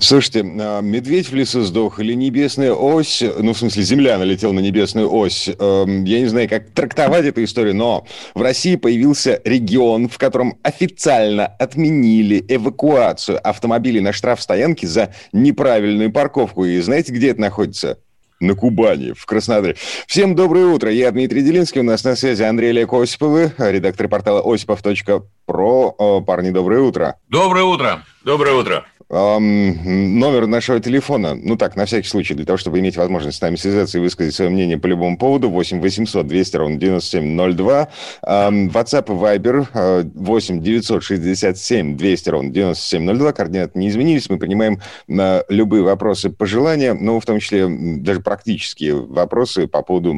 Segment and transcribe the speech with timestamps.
[0.00, 4.60] Слушайте, а, медведь в лесу сдох или небесная ось, ну, в смысле, земля налетела на
[4.60, 5.48] небесную ось.
[5.48, 10.58] Эм, я не знаю, как трактовать эту историю, но в России появился регион, в котором
[10.62, 16.64] официально отменили эвакуацию автомобилей на штрафстоянке за неправильную парковку.
[16.64, 17.98] И знаете, где это находится?
[18.40, 19.76] на Кубани, в Краснодаре.
[20.06, 20.90] Всем доброе утро.
[20.90, 21.82] Я Дмитрий Делинский.
[21.82, 26.22] У нас на связи Андрей Олег Осиповы, редактор портала осипов.про.
[26.22, 27.16] Парни, доброе утро.
[27.28, 28.02] Доброе утро.
[28.30, 28.84] Доброе утро.
[29.08, 33.40] Эм, номер нашего телефона, ну так, на всякий случай, для того, чтобы иметь возможность с
[33.40, 37.88] нами связаться и высказать свое мнение по любому поводу, 8 800 200 ровно 9702.
[38.22, 43.32] Эм, WhatsApp и Viber 8 967 200 ровно 9702.
[43.32, 44.30] Координаты не изменились.
[44.30, 50.14] Мы принимаем на любые вопросы, пожелания, ну, в том числе даже практические вопросы по поводу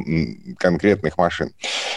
[0.59, 1.49] конкретных машин.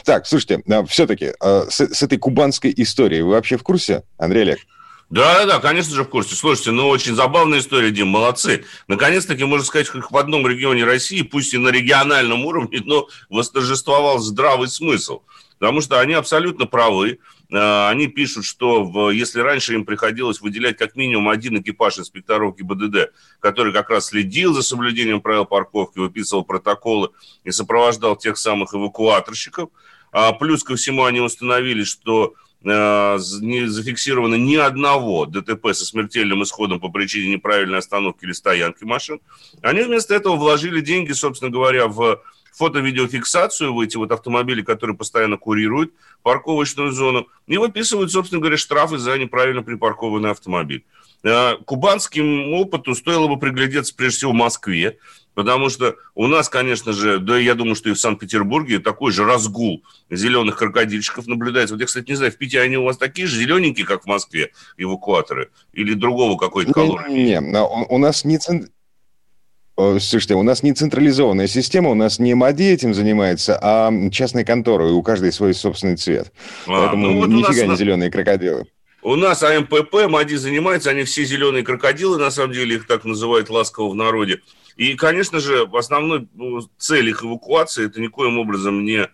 [0.07, 4.45] Так, слушайте, э, все-таки э, с, с этой кубанской историей вы вообще в курсе, Андрей
[4.45, 4.61] Олег?
[5.09, 6.35] Да, да, конечно же, в курсе.
[6.35, 8.65] Слушайте, ну, очень забавная история, Дим, молодцы.
[8.89, 14.19] Наконец-таки, можно сказать, как в одном регионе России, пусть и на региональном уровне, но восторжествовал
[14.19, 15.23] здравый смысл.
[15.61, 17.21] Потому что они абсолютно правы.
[17.53, 22.57] Э, они пишут, что в, если раньше им приходилось выделять как минимум один экипаж инспекторов
[22.57, 27.11] ГИБДД, который как раз следил за соблюдением правил парковки, выписывал протоколы
[27.45, 29.71] и сопровождал тех самых эвакуаторщиков,
[30.11, 32.35] а плюс ко всему они установили, что
[32.67, 39.21] не зафиксировано ни одного ДТП со смертельным исходом по причине неправильной остановки или стоянки машин.
[39.63, 42.21] Они вместо этого вложили деньги, собственно говоря, в
[42.53, 48.99] фото-видеофиксацию в эти вот автомобили, которые постоянно курируют парковочную зону, и выписывают, собственно говоря, штрафы
[48.99, 50.85] за неправильно припаркованный автомобиль.
[51.23, 54.99] Э, кубанским опыту стоило бы приглядеться прежде всего в Москве,
[55.37, 59.27] Потому что у нас, конечно же, да я думаю, что и в Санкт-Петербурге такой же
[59.27, 61.75] разгул зеленых крокодильчиков наблюдается.
[61.75, 64.07] Вот я, кстати, не знаю, в Питере они у вас такие же зелененькие, как в
[64.07, 65.51] Москве, эвакуаторы?
[65.75, 67.11] Или другого какой-то колор?
[67.11, 68.39] Не, не, у нас не...
[69.77, 74.89] Слушайте, у нас не централизованная система, у нас не МАДИ этим занимается, а частная контора,
[74.89, 76.33] и у каждой свой собственный цвет.
[76.67, 78.65] А, Поэтому ну вот нифига не зеленые крокодилы.
[79.03, 83.51] У нас АМПП, МАДИ занимается, они все зеленые крокодилы, на самом деле их так называют
[83.51, 84.41] ласково в народе.
[84.77, 89.09] И, конечно же, основной ну, цель их эвакуации– это никоим образом не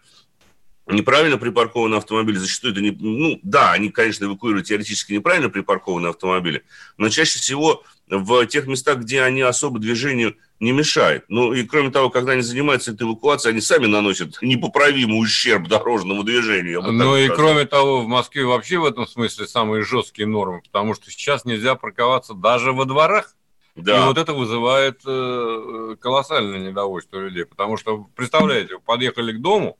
[0.86, 2.90] неправильно припаркованные автомобили, зачастую это не...
[2.90, 6.64] Ну, да, они, конечно, эвакуируют теоретически неправильно припаркованные автомобили,
[6.96, 11.24] но чаще всего в тех местах, где они особо движению не мешают.
[11.28, 16.22] Ну, и кроме того, когда они занимаются этой эвакуацией, они сами наносят непоправимый ущерб дорожному
[16.24, 16.82] движению.
[16.82, 21.10] Ну, и кроме того, в Москве вообще в этом смысле самые жесткие нормы, потому что
[21.10, 23.34] сейчас нельзя парковаться даже во дворах.
[23.74, 24.02] Да.
[24.02, 29.78] И вот это вызывает э, колоссальное недовольство людей, потому что, представляете, вы подъехали к дому,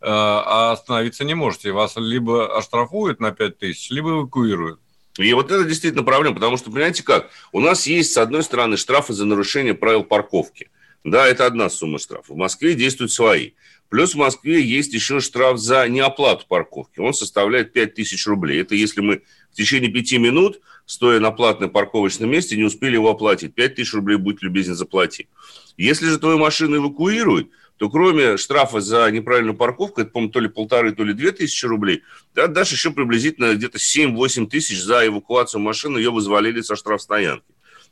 [0.00, 1.72] э, а остановиться не можете.
[1.72, 4.80] Вас либо оштрафуют на 5 тысяч, либо эвакуируют.
[5.18, 8.76] И вот это действительно проблема, потому что, понимаете как, у нас есть, с одной стороны,
[8.76, 10.70] штрафы за нарушение правил парковки.
[11.02, 12.30] Да, это одна сумма штрафов.
[12.30, 13.52] В Москве действуют свои.
[13.88, 16.98] Плюс в Москве есть еще штраф за неоплату парковки.
[16.98, 18.60] Он составляет 5000 рублей.
[18.60, 19.22] Это если мы
[19.52, 23.54] в течение пяти минут, стоя на платном парковочном месте, не успели его оплатить.
[23.54, 25.28] 5000 рублей, будь любезен, заплати.
[25.76, 30.48] Если же твою машину эвакуируют, то кроме штрафа за неправильную парковку, это, по-моему, то ли
[30.48, 32.02] полторы, то ли две тысячи рублей,
[32.32, 37.44] ты отдашь еще приблизительно где-то 7-8 тысяч за эвакуацию машины, ее вызволили со штрафстоянки.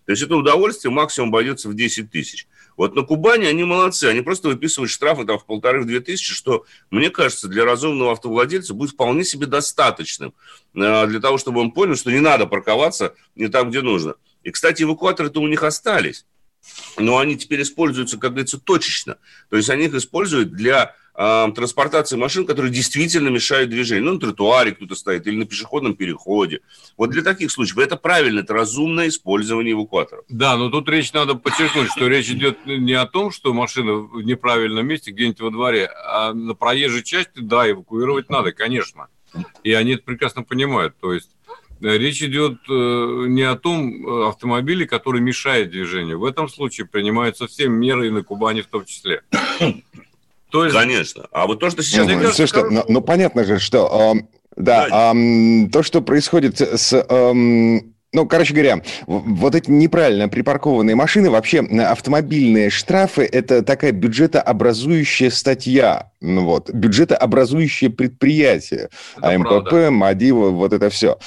[0.07, 2.47] То есть это удовольствие максимум обойдется в 10 тысяч.
[2.77, 7.11] Вот на Кубани они молодцы, они просто выписывают штрафы там в полторы-две тысячи, что, мне
[7.11, 10.35] кажется, для разумного автовладельца будет вполне себе достаточным
[10.75, 14.15] э, для того, чтобы он понял, что не надо парковаться не там, где нужно.
[14.43, 16.27] И, кстати, эвакуаторы-то у них остались,
[16.97, 19.19] но они теперь используются, как говорится, точечно.
[19.51, 24.05] То есть они их используют для транспортации машин, которые действительно мешают движению.
[24.07, 26.61] Ну, на тротуаре кто-то стоит или на пешеходном переходе.
[26.97, 30.25] Вот для таких случаев это правильно, это разумное использование эвакуаторов.
[30.29, 34.23] Да, но тут речь надо подчеркнуть, что речь идет не о том, что машина в
[34.23, 39.09] неправильном месте где-нибудь во дворе, а на проезжей части, да, эвакуировать надо, конечно.
[39.63, 40.97] И они это прекрасно понимают.
[41.01, 41.31] То есть
[41.81, 46.19] э, Речь идет э, не о том э, автомобиле, который мешает движению.
[46.19, 49.23] В этом случае принимаются все меры и на Кубани в том числе.
[50.55, 50.77] То есть...
[50.77, 51.27] Конечно.
[51.33, 52.07] А вот то, что сейчас...
[52.07, 54.15] Ну, кажется, слушайте, ну, ну понятно же, что...
[54.15, 54.21] Э,
[54.55, 55.13] да, да.
[55.13, 56.93] Э, то, что происходит с...
[56.93, 65.31] Э, Ну, короче говоря, вот эти неправильно припаркованные машины, вообще автомобильные штрафы– это такая бюджетообразующая
[65.31, 68.91] статья, ну, вот, бюджетообразующее предприятие.
[69.17, 69.91] Это АМПП, правда.
[69.91, 71.19] МАДИВа, вот это все.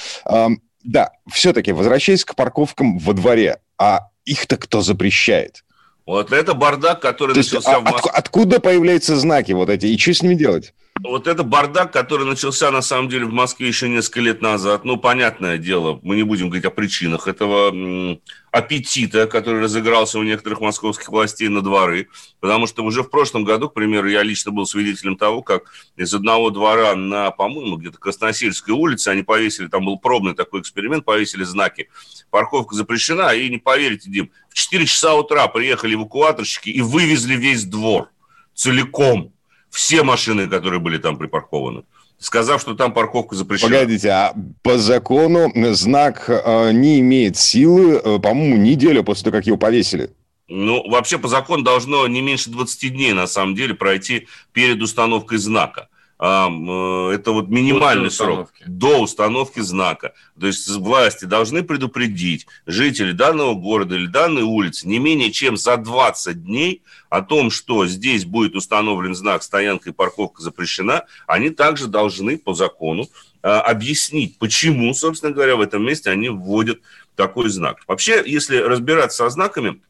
[0.84, 5.64] Да, все-таки возвращаясь к парковкам во дворе, а их-то кто запрещает?
[6.08, 8.10] Вот это бардак, который То начался есть, в Москве.
[8.10, 10.72] От, откуда появляются знаки вот эти, и что с ними делать?
[11.00, 14.84] Вот это бардак, который начался на самом деле в Москве еще несколько лет назад.
[14.84, 18.18] Ну, понятное дело, мы не будем говорить о причинах этого
[18.50, 22.08] аппетита, который разыгрался у некоторых московских властей на дворы.
[22.40, 26.12] Потому что уже в прошлом году, к примеру, я лично был свидетелем того, как из
[26.12, 31.44] одного двора на, по-моему, где-то Красносельской улице они повесили, там был пробный такой эксперимент, повесили
[31.44, 31.88] знаки.
[32.30, 37.64] Парковка запрещена, и не поверите, Дим, в 4 часа утра приехали эвакуаторщики и вывезли весь
[37.64, 38.10] двор
[38.54, 39.32] целиком
[39.70, 41.84] все машины, которые были там припаркованы
[42.18, 43.70] сказав, что там парковка запрещена.
[43.70, 49.46] Погодите, а по закону знак э, не имеет силы, э, по-моему, неделю после того, как
[49.46, 50.10] его повесили.
[50.48, 55.38] Ну, вообще по закону должно не меньше 20 дней, на самом деле, пройти перед установкой
[55.38, 55.88] знака.
[56.20, 60.14] Э, это вот минимальный срок до установки знака.
[60.38, 65.76] То есть власти должны предупредить жителей данного города или данной улицы не менее чем за
[65.76, 71.86] 20 дней о том, что здесь будет установлен знак «Стоянка и парковка запрещена», они также
[71.86, 73.08] должны по закону
[73.42, 76.80] э, объяснить, почему, собственно говоря, в этом месте они вводят
[77.14, 77.78] такой знак.
[77.86, 79.80] Вообще, если разбираться со знаками,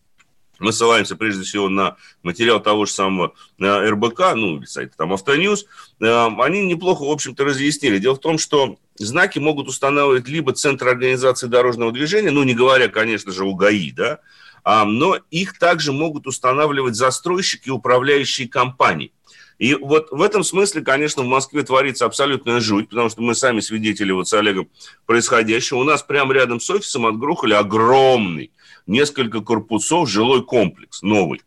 [0.58, 5.66] мы ссылаемся прежде всего на материал того же самого РБК, ну, или сайта там Автоньюз,
[6.00, 7.98] э, они неплохо, в общем-то, разъяснили.
[7.98, 12.88] Дело в том, что знаки могут устанавливать либо Центр организации дорожного движения, ну, не говоря,
[12.88, 14.20] конечно же, УГАИ, да,
[14.64, 19.12] а, но их также могут устанавливать застройщики и управляющие компании.
[19.58, 23.60] И вот в этом смысле, конечно, в Москве творится абсолютная жуть, потому что мы сами
[23.60, 24.68] свидетели вот с Олегом
[25.04, 25.78] происходящего.
[25.78, 28.52] У нас прямо рядом с офисом отгрохали огромный
[28.88, 31.42] несколько корпусов, жилой комплекс новый.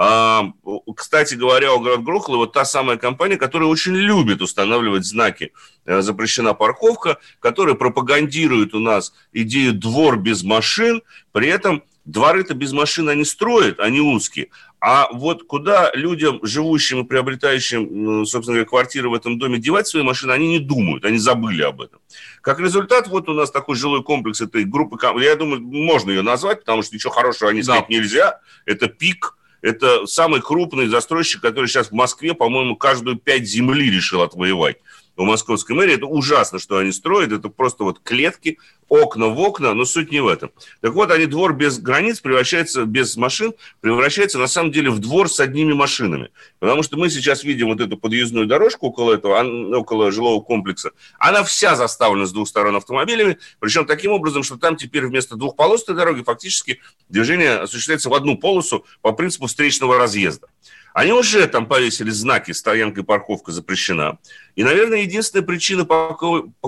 [0.00, 0.52] А,
[0.94, 5.52] кстати говоря, у город Грохлы вот та самая компания, которая очень любит устанавливать знаки
[5.86, 11.02] э, «Запрещена парковка», которая пропагандирует у нас идею «двор без машин»,
[11.32, 14.48] при этом дворы-то без машин они строят, они узкие,
[14.80, 20.02] а вот куда людям, живущим и приобретающим, собственно говоря, квартиры в этом доме, девать свои
[20.02, 22.00] машины, они не думают, они забыли об этом.
[22.40, 26.60] Как результат, вот у нас такой жилой комплекс этой группы, я думаю, можно ее назвать,
[26.60, 27.94] потому что ничего хорошего они сказать да.
[27.94, 28.40] нельзя.
[28.64, 34.22] Это пик, это самый крупный застройщик, который сейчас в Москве, по-моему, каждую пять земли решил
[34.22, 34.78] отвоевать
[35.18, 35.94] у московской мэрии.
[35.94, 37.32] Это ужасно, что они строят.
[37.32, 40.50] Это просто вот клетки, окна в окна, но суть не в этом.
[40.80, 45.28] Так вот, они двор без границ превращается, без машин, превращается на самом деле в двор
[45.28, 46.30] с одними машинами.
[46.60, 50.92] Потому что мы сейчас видим вот эту подъездную дорожку около этого, около жилого комплекса.
[51.18, 55.96] Она вся заставлена с двух сторон автомобилями, причем таким образом, что там теперь вместо двухполосной
[55.96, 60.46] дороги фактически движение осуществляется в одну полосу по принципу встречного разъезда.
[60.94, 64.18] Они уже там повесили знаки «Стоянка и парковка запрещена».
[64.58, 66.16] И, наверное, единственная причина, по,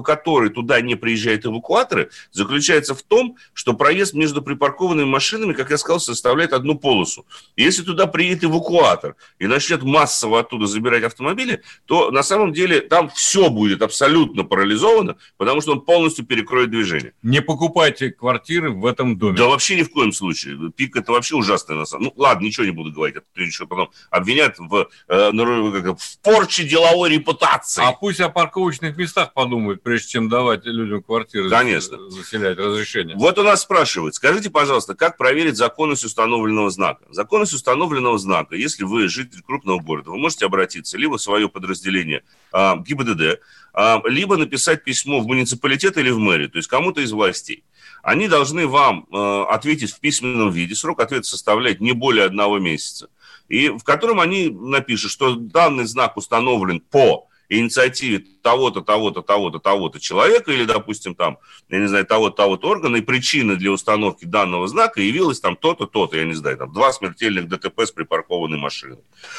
[0.04, 5.76] которой туда не приезжают эвакуаторы, заключается в том, что проезд между припаркованными машинами, как я
[5.76, 7.26] сказал, составляет одну полосу.
[7.56, 12.80] И если туда приедет эвакуатор и начнет массово оттуда забирать автомобили, то на самом деле
[12.80, 17.12] там все будет абсолютно парализовано, потому что он полностью перекроет движение.
[17.22, 19.36] Не покупайте квартиры в этом доме.
[19.36, 20.70] Да вообще ни в коем случае.
[20.76, 22.04] Пик это вообще ужасное на самом.
[22.04, 27.10] Ну ладно, ничего не буду говорить, прежде чем потом обвинят в, э, в порче деловой
[27.10, 27.79] репутации.
[27.80, 32.10] А пусть о парковочных местах подумают, прежде чем давать людям квартиры Конечно.
[32.10, 33.16] заселять, разрешение.
[33.16, 37.04] Вот у нас спрашивают, скажите, пожалуйста, как проверить законность установленного знака?
[37.10, 42.22] Законность установленного знака, если вы житель крупного города, вы можете обратиться либо в свое подразделение
[42.52, 47.12] э, ГИБДД, э, либо написать письмо в муниципалитет или в мэрию, то есть кому-то из
[47.12, 47.64] властей.
[48.02, 53.08] Они должны вам э, ответить в письменном виде, срок ответа составляет не более одного месяца
[53.50, 60.00] и в котором они напишут, что данный знак установлен по инициативе того-то, того-то, того-то, того-то
[60.00, 61.38] человека или, допустим, там,
[61.68, 65.86] я не знаю, того-то, того-то органа, и причина для установки данного знака явилась там то-то,
[65.86, 68.98] то-то, я не знаю, там, два смертельных ДТП с припаркованной машиной.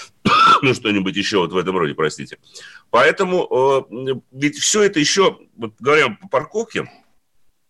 [0.61, 2.37] ну, что-нибудь еще вот в этом роде, простите.
[2.89, 6.91] Поэтому э, ведь все это еще, вот, говоря по парковке,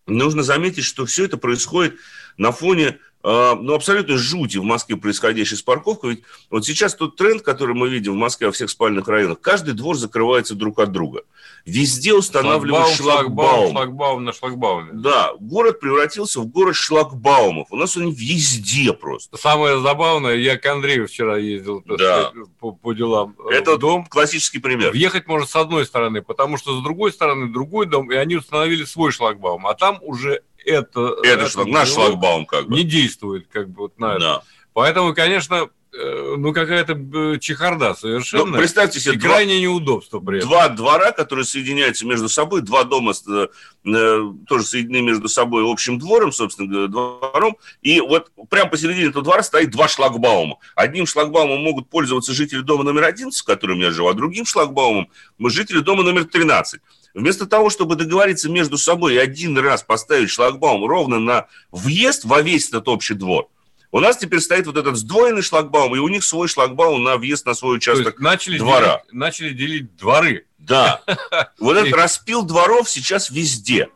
[0.06, 1.94] нужно заметить, что все это происходит
[2.36, 6.10] на фоне ну, абсолютно жути в Москве происходящей с парковкой.
[6.10, 9.74] Ведь вот сейчас тот тренд, который мы видим в Москве во всех спальных районах, каждый
[9.74, 11.22] двор закрывается друг от друга.
[11.64, 13.70] Везде устанавливают шлагбаум.
[13.70, 14.90] Шлагбаум, шлагбаум на шлагбауме.
[14.94, 17.68] Да, город превратился в город шлагбаумов.
[17.70, 19.36] У нас они везде просто.
[19.36, 22.32] Самое забавное, я к Андрею вчера ездил да.
[22.58, 23.36] по, по делам.
[23.50, 24.06] Э, Это дом.
[24.06, 24.90] классический пример.
[24.90, 28.84] Въехать можно с одной стороны, потому что с другой стороны другой дом, и они установили
[28.84, 29.66] свой шлагбаум.
[29.66, 32.74] А там уже это, это шаг, наш шлагбаум как бы.
[32.74, 34.36] не действует как бы вот на да.
[34.36, 34.44] это.
[34.72, 38.46] Поэтому, конечно, ну, какая-то э, чехарда совершенно.
[38.46, 40.48] Ну, представьте себе, и два, крайнее неудобство при этом.
[40.48, 43.48] Два двора, которые соединяются между собой, два дома э,
[43.84, 49.42] э, тоже соединены между собой общим двором, собственно, двором, и вот прямо посередине этого двора
[49.42, 50.56] стоит два шлагбаума.
[50.74, 55.10] Одним шлагбаумом могут пользоваться жители дома номер 11, в котором я живу, а другим шлагбаумом
[55.36, 56.80] мы жители дома номер 13.
[57.12, 62.40] Вместо того, чтобы договориться между собой и один раз поставить шлагбаум ровно на въезд во
[62.40, 63.48] весь этот общий двор,
[63.92, 67.46] у нас теперь стоит вот этот сдвоенный шлагбаум, и у них свой шлагбаум на въезд
[67.46, 69.02] на свой участок начали двора.
[69.02, 70.46] Делить, начали делить дворы.
[70.58, 71.02] Да.
[71.60, 73.88] Вот этот распил дворов сейчас везде.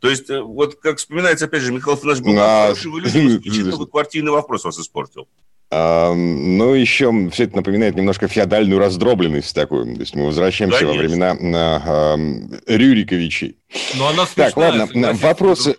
[0.00, 4.32] То есть, э, вот как вспоминается, опять же, Михаил Фанаш был хороший, вы люди, квартирный
[4.32, 5.28] вопрос вас испортил.
[5.70, 9.94] Ну, еще все это напоминает немножко феодальную раздробленность такую.
[9.94, 11.02] То есть мы возвращаемся Конечно.
[11.02, 13.56] во времена э, Рюриковичей.
[13.96, 15.74] Но она Так, ладно, вопросы...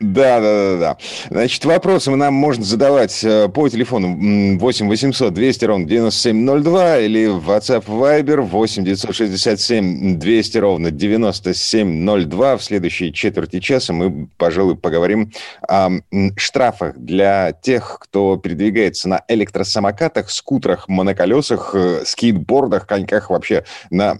[0.00, 0.96] Да, да, да, да.
[1.28, 7.50] Значит, вопросы нам можно задавать э, по телефону 8 800 200 ровно 9702 или в
[7.50, 12.56] WhatsApp Viber 8 967 200 ровно 9702.
[12.56, 15.32] В следующей четверти часа мы, пожалуй, поговорим
[15.68, 15.90] о
[16.36, 24.18] штрафах для тех, кто передвигается на электросамокатах, скутерах, моноколесах, э, скейтбордах, коньках, вообще на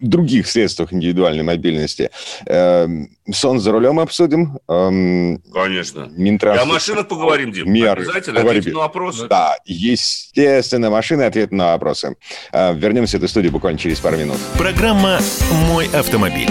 [0.00, 2.10] других средствах индивидуальной мобильности.
[2.46, 4.58] Эм, сон за рулем обсудим.
[4.68, 6.08] Эм, Конечно.
[6.16, 6.60] Минтранс...
[6.60, 7.72] И о машинах поговорим, Дим.
[7.72, 9.26] Мер Обязательно ответим на вопросы.
[9.28, 12.16] Да, естественно, машины, ответ на вопросы.
[12.52, 14.38] Э, вернемся в эту студию буквально через пару минут.
[14.56, 15.18] Программа
[15.68, 16.50] «Мой автомобиль».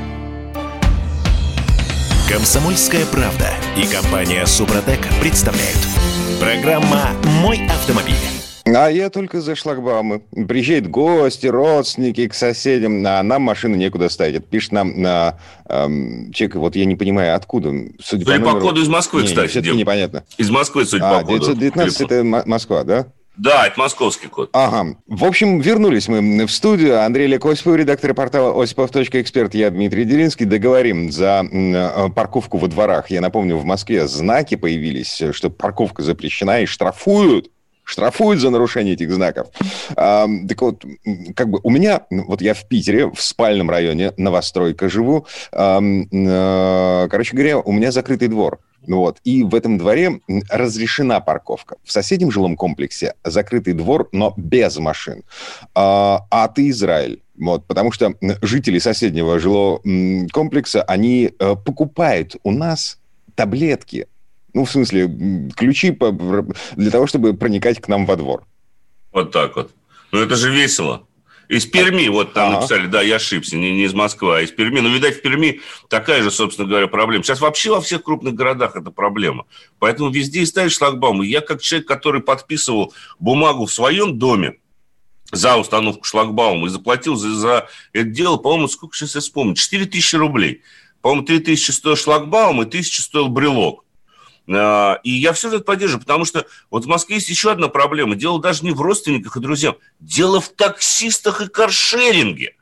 [2.31, 5.77] Комсомольская правда и компания Супротек представляют.
[6.39, 7.09] Программа
[7.41, 8.15] «Мой автомобиль».
[8.65, 10.21] А я только за шлагбаумы.
[10.47, 14.35] Приезжают гости, родственники к соседям, а нам машину некуда ставить.
[14.35, 17.69] Это пишет нам на эм, человек, вот я не понимаю, откуда.
[17.99, 18.61] Судя, судя по, номеру...
[18.61, 19.49] коду из Москвы, не, кстати.
[19.49, 20.23] Все-таки непонятно.
[20.37, 21.53] Из Москвы, судя а, по коду.
[21.53, 23.07] 919 это Москва, да?
[23.41, 24.51] Да, это московский код.
[24.53, 24.97] Ага.
[25.07, 27.03] В общем, вернулись мы в студию.
[27.03, 29.55] Андрей Олег редактор портала осипов.эксперт.
[29.55, 30.45] Я Дмитрий Делинский.
[30.45, 33.09] Договорим за э, парковку во дворах.
[33.09, 37.49] Я напомню, в Москве знаки появились, что парковка запрещена и штрафуют
[37.83, 39.47] штрафуют за нарушение этих знаков.
[39.97, 40.85] А, так вот,
[41.35, 45.25] как бы у меня, вот я в Питере, в спальном районе, новостройка живу.
[45.51, 48.59] А, а, короче говоря, у меня закрытый двор.
[48.87, 49.19] Вот.
[49.23, 51.77] И в этом дворе разрешена парковка.
[51.83, 55.23] В соседнем жилом комплексе закрытый двор, но без машин.
[55.75, 57.21] А, а ты Израиль.
[57.37, 59.81] Вот, потому что жители соседнего жилого
[60.31, 62.99] комплекса, они э, покупают у нас
[63.35, 64.07] таблетки
[64.53, 65.97] ну, в смысле, ключи
[66.75, 68.45] для того, чтобы проникать к нам во двор.
[69.11, 69.71] Вот так вот.
[70.11, 71.07] Ну, это же весело.
[71.51, 72.61] Из Перми, вот там ага.
[72.61, 74.79] написали, да, я ошибся, не, не из Москвы, а из Перми.
[74.79, 77.25] Но, видать, в Перми такая же, собственно говоря, проблема.
[77.25, 79.45] Сейчас вообще во всех крупных городах это проблема.
[79.77, 81.23] Поэтому везде и ставишь шлагбаум.
[81.23, 84.59] И я, как человек, который подписывал бумагу в своем доме,
[85.33, 89.85] за установку шлагбаума и заплатил за, за это дело, по-моему, сколько сейчас я вспомню, 4
[89.87, 90.61] тысячи рублей.
[91.01, 93.83] По-моему, 3 тысячи стоил шлагбаум и 1000 стоил брелок.
[94.53, 98.15] А, и я все это поддерживаю, потому что вот в Москве есть еще одна проблема.
[98.15, 99.75] Дело даже не в родственниках и друзьях.
[99.99, 102.55] Дело в таксистах и каршеринге,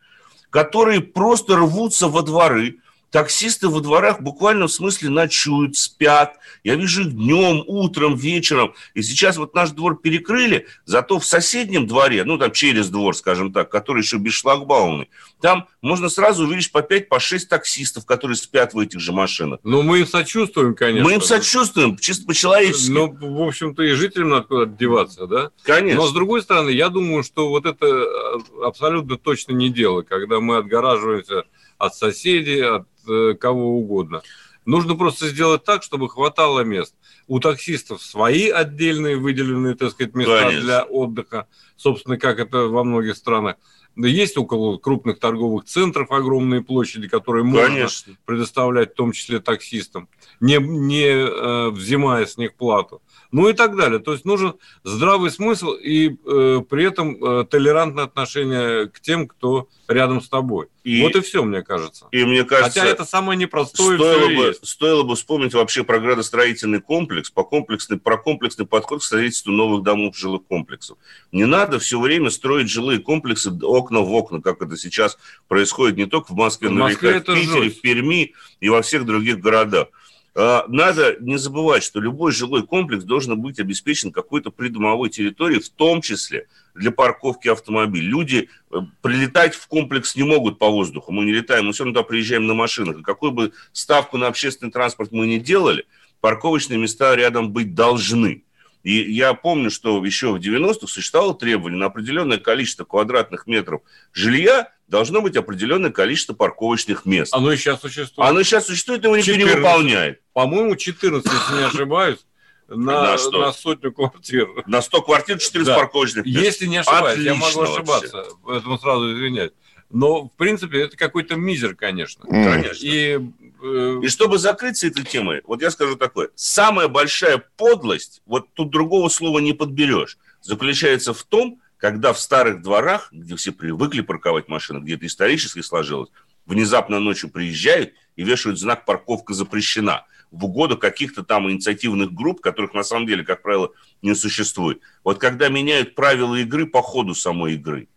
[0.50, 2.78] которые просто рвутся во дворы,
[3.12, 6.38] таксисты во дворах буквально в смысле ночуют, спят.
[6.64, 8.74] Я вижу их днем, утром, вечером.
[8.94, 13.52] И сейчас вот наш двор перекрыли, зато в соседнем дворе, ну там через двор, скажем
[13.54, 15.10] так, который еще без шлагбаумный,
[15.42, 19.60] там можно сразу увидеть по 5, по 6 таксистов, которые спят в этих же машинах.
[19.64, 21.08] Ну, мы им сочувствуем, конечно.
[21.08, 22.92] Мы им сочувствуем, чисто по-человечески.
[22.92, 25.52] Ну, в общем-то, и жителям надо куда-то деваться, да?
[25.64, 26.02] Конечно.
[26.02, 30.40] Но, с другой стороны, я думаю, что вот это э, абсолютно точно не дело, когда
[30.40, 31.44] мы отгораживаемся
[31.80, 34.22] от соседей, от э, кого угодно.
[34.66, 36.94] Нужно просто сделать так, чтобы хватало мест.
[37.28, 40.62] У таксистов свои отдельные выделенные, так сказать, места Конечно.
[40.62, 43.56] для отдыха, собственно, как это во многих странах.
[43.96, 47.88] Есть около крупных торговых центров огромные площади, которые можно
[48.26, 50.08] предоставлять, в том числе таксистам,
[50.40, 53.02] не, не э, взимая с них плату.
[53.32, 54.00] Ну и так далее.
[54.00, 59.68] То есть нужен здравый смысл и э, при этом э, толерантное отношение к тем, кто
[59.88, 60.68] рядом с тобой.
[60.84, 62.08] И, вот и все, мне кажется.
[62.12, 63.98] И мне кажется, Хотя это самое непростое.
[63.98, 64.66] Стоило бы, есть.
[64.66, 69.84] стоило бы вспомнить вообще про градостроительный комплекс, по комплексный, про комплексный подход к строительству новых
[69.84, 70.98] домов жилых комплексов.
[71.32, 76.08] Не надо все время строить жилые комплексы окна в окна, как это сейчас происходит не
[76.08, 77.78] только в Москве, в но и в Питере, жесть.
[77.78, 79.90] в Перми и во всех других городах.
[80.36, 85.70] А, надо не забывать, что любой жилой комплекс должен быть обеспечен какой-то придомовой территорией, в
[85.70, 88.08] том числе для парковки автомобилей.
[88.08, 91.12] Люди э, прилетать в комплекс не могут по воздуху.
[91.12, 93.02] Мы не летаем, мы все равно туда приезжаем на машинах.
[93.02, 95.86] Какую бы ставку на общественный транспорт мы не делали,
[96.22, 98.44] парковочные места рядом быть должны.
[98.84, 103.82] И я помню, что еще в 90-х существовало требование на определенное количество квадратных метров
[104.14, 107.34] жилья должно быть определенное количество парковочных мест.
[107.34, 108.30] Оно и сейчас существует.
[108.30, 110.22] Оно сейчас существует, его никто 14, не выполняет.
[110.34, 112.20] По-моему, 14, если не ошибаюсь.
[112.68, 114.48] На, на, на сотню квартир.
[114.68, 115.76] На 100 квартир 14 да.
[115.76, 116.38] парковочных мест.
[116.38, 118.32] Если не ошибаюсь, Отлично я могу ошибаться, вообще.
[118.46, 119.52] поэтому сразу извиняюсь.
[119.90, 122.26] Но, в принципе, это какой-то мизер, конечно.
[122.26, 122.86] Конечно.
[122.86, 123.20] И.
[123.62, 126.30] и чтобы закрыться этой темой, вот я скажу такое.
[126.36, 132.62] Самая большая подлость, вот тут другого слова не подберешь, заключается в том, когда в старых
[132.62, 136.10] дворах, где все привыкли парковать машины, где это исторически сложилось,
[136.46, 142.74] внезапно ночью приезжают и вешают знак «парковка запрещена» в угоду каких-то там инициативных групп, которых
[142.74, 144.80] на самом деле, как правило, не существует.
[145.04, 147.88] Вот когда меняют правила игры по ходу самой игры,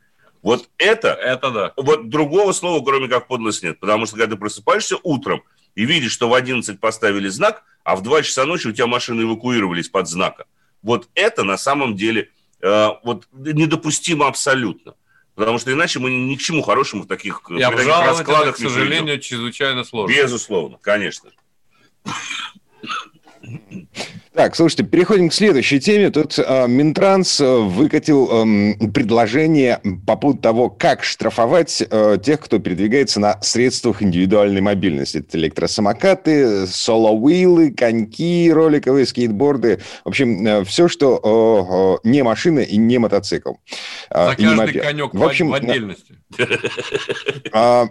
[0.43, 1.73] вот это, это да.
[1.77, 3.79] Вот другого слова, кроме как подлость, нет.
[3.79, 5.43] Потому что когда ты просыпаешься утром
[5.75, 9.23] и видишь, что в 11 поставили знак, а в 2 часа ночи у тебя машины
[9.23, 10.47] эвакуировались под знаком.
[10.83, 12.29] Вот это на самом деле
[12.63, 14.95] Э, вот недопустимо абсолютно.
[15.35, 18.57] Потому что иначе мы ни к чему хорошему в таких, И таких раскладах, это, к
[18.59, 20.15] сожалению, чрезвычайно сложно.
[20.15, 21.31] Безусловно, конечно.
[24.35, 26.11] Так, слушайте, переходим к следующей теме.
[26.11, 32.59] Тут э, Минтранс э, выкатил э, предложение по поводу того, как штрафовать э, тех, кто
[32.59, 35.19] передвигается на средствах индивидуальной мобильности.
[35.19, 39.81] Это электросамокаты, соло-уилы, коньки, роликовые скейтборды.
[40.03, 43.53] В общем, э, все, что э, э, не машина и не мотоцикл.
[44.09, 46.17] Э, За каждый конек в, общем, в отдельности.
[47.53, 47.87] Э,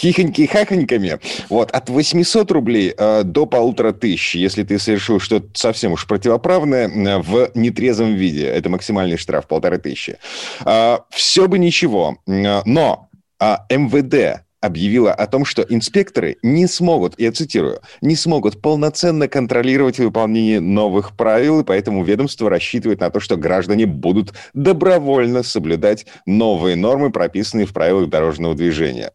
[0.00, 6.06] хихоньки-хахоньками, вот, от 800 рублей э, до полутора тысяч, если ты совершил что-то совсем уж
[6.06, 6.88] противоправное
[7.22, 8.46] в нетрезвом виде.
[8.46, 10.18] Это максимальный штраф, полторы тысячи.
[10.64, 13.08] Э, все бы ничего, но
[13.40, 19.98] э, МВД объявила о том, что инспекторы не смогут, я цитирую, не смогут полноценно контролировать
[19.98, 26.76] выполнение новых правил, и поэтому ведомство рассчитывает на то, что граждане будут добровольно соблюдать новые
[26.76, 29.12] нормы, прописанные в правилах дорожного движения.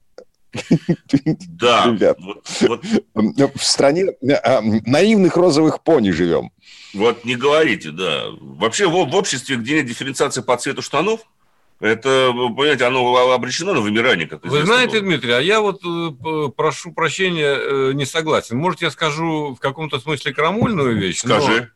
[1.48, 1.96] Да.
[3.16, 4.08] В стране
[4.44, 6.52] а, наивных розовых пони живем.
[6.94, 8.26] Вот не говорите, да.
[8.40, 11.22] Вообще в обществе, где нет дифференциации по цвету штанов,
[11.80, 15.10] это, понимаете, оно обречено на вымирание, как Вы знаете, было.
[15.10, 18.58] Дмитрий, а я вот э, прошу прощения, э, не согласен.
[18.58, 21.20] Может, я скажу в каком-то смысле крамольную вещь?
[21.20, 21.72] Скажи.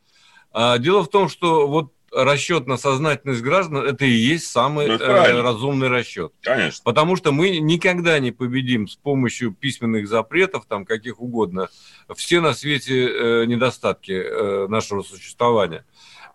[0.53, 4.87] Но, а, дело в том, что вот расчет на сознательность граждан– это и есть самый
[4.87, 6.31] ну, э, разумный расчет.
[6.41, 6.81] Конечно.
[6.83, 11.69] Потому что мы никогда не победим с помощью письменных запретов, там каких угодно,
[12.15, 15.85] все на свете э, недостатки э, нашего существования.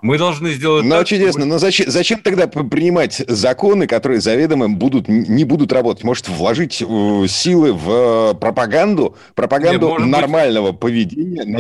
[0.01, 0.85] Мы должны сделать...
[0.85, 1.41] Ну, так, чудесно.
[1.41, 1.47] Чтобы...
[1.47, 6.05] Но зачем, зачем тогда принимать законы, которые заведомо будут, не будут работать?
[6.05, 10.81] Может, вложить э, силы в э, пропаганду, пропаганду Нет, нормального быть...
[10.81, 11.59] поведения на,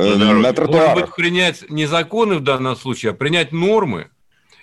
[0.00, 0.94] э, на, на тротуарах?
[0.94, 4.08] Может быть, принять не законы в данном случае, а принять нормы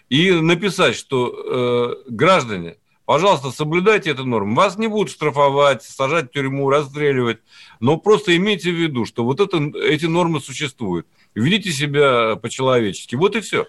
[0.10, 4.56] и написать, что э, граждане, Пожалуйста, соблюдайте эту норму.
[4.56, 7.40] Вас не будут штрафовать, сажать в тюрьму, расстреливать.
[7.82, 11.06] Но просто имейте в виду, что вот это, эти нормы существуют.
[11.36, 13.16] Ведите себя по-человечески.
[13.16, 13.68] Вот и все.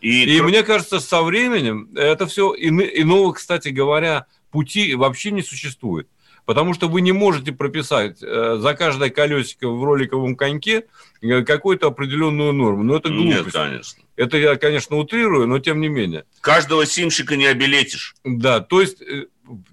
[0.00, 6.08] И, и мне кажется, со временем это все, иного, кстати говоря, пути вообще не существует.
[6.44, 10.86] Потому что вы не можете прописать э, за каждое колесико в роликовом коньке
[11.20, 12.82] э, какую-то определенную норму.
[12.82, 13.44] Но это глупость.
[13.44, 14.02] Нет, конечно.
[14.16, 16.24] Это я, конечно, утрирую, но тем не менее.
[16.40, 18.16] Каждого симщика не обелетишь.
[18.24, 19.26] Да, то есть э,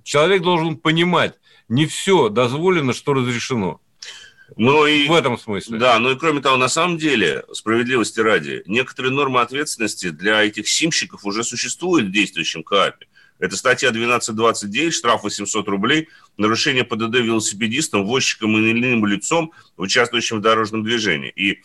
[0.04, 1.34] человек должен понимать,
[1.70, 3.82] не все дозволено, что разрешено.
[4.58, 5.78] Ну и, в этом смысле.
[5.78, 10.68] Да, ну и кроме того, на самом деле, справедливости ради, некоторые нормы ответственности для этих
[10.68, 13.08] симщиков уже существуют в действующем КАПе.
[13.40, 20.42] Это статья 1229, штраф 800 рублей, нарушение ПДД велосипедистам, возчикам и иным лицом, участвующим в
[20.42, 21.32] дорожном движении.
[21.36, 21.64] И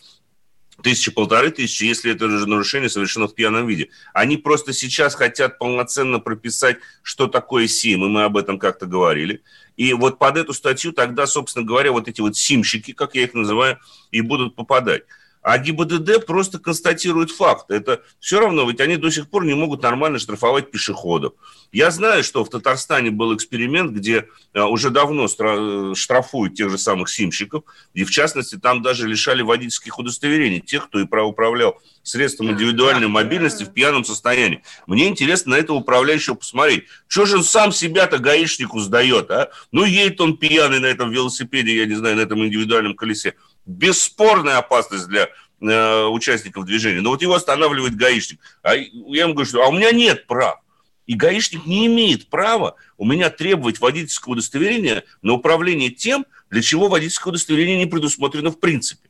[0.81, 3.89] тысячи, полторы тысячи, если это же нарушение совершено в пьяном виде.
[4.13, 9.41] Они просто сейчас хотят полноценно прописать, что такое СИМ, и мы об этом как-то говорили.
[9.77, 13.33] И вот под эту статью тогда, собственно говоря, вот эти вот симщики, как я их
[13.33, 13.79] называю,
[14.11, 15.03] и будут попадать.
[15.45, 17.69] А ГИБДД просто констатирует факт.
[17.69, 21.33] Это все равно, ведь они до сих пор не могут нормально штрафовать пешеходов.
[21.71, 27.09] Я знаю, что в Татарстане был эксперимент, где а, уже давно штрафуют тех же самых
[27.09, 33.07] симщиков, и в частности там даже лишали водительских удостоверений тех, кто и управлял средством индивидуальной
[33.07, 34.63] мобильности в пьяном состоянии.
[34.87, 36.85] Мне интересно на этого управляющего посмотреть.
[37.07, 39.51] Что же он сам себя-то гаишнику сдает, а?
[39.71, 44.57] Ну, едет он пьяный на этом велосипеде, я не знаю, на этом индивидуальном колесе бесспорная
[44.57, 45.29] опасность для
[45.61, 47.01] э, участников движения.
[47.01, 48.39] Но вот его останавливает гаишник.
[48.61, 50.59] А я ему говорю, что а у меня нет прав.
[51.05, 56.87] И гаишник не имеет права у меня требовать водительского удостоверения на управление тем, для чего
[56.87, 59.09] водительское удостоверение не предусмотрено в принципе.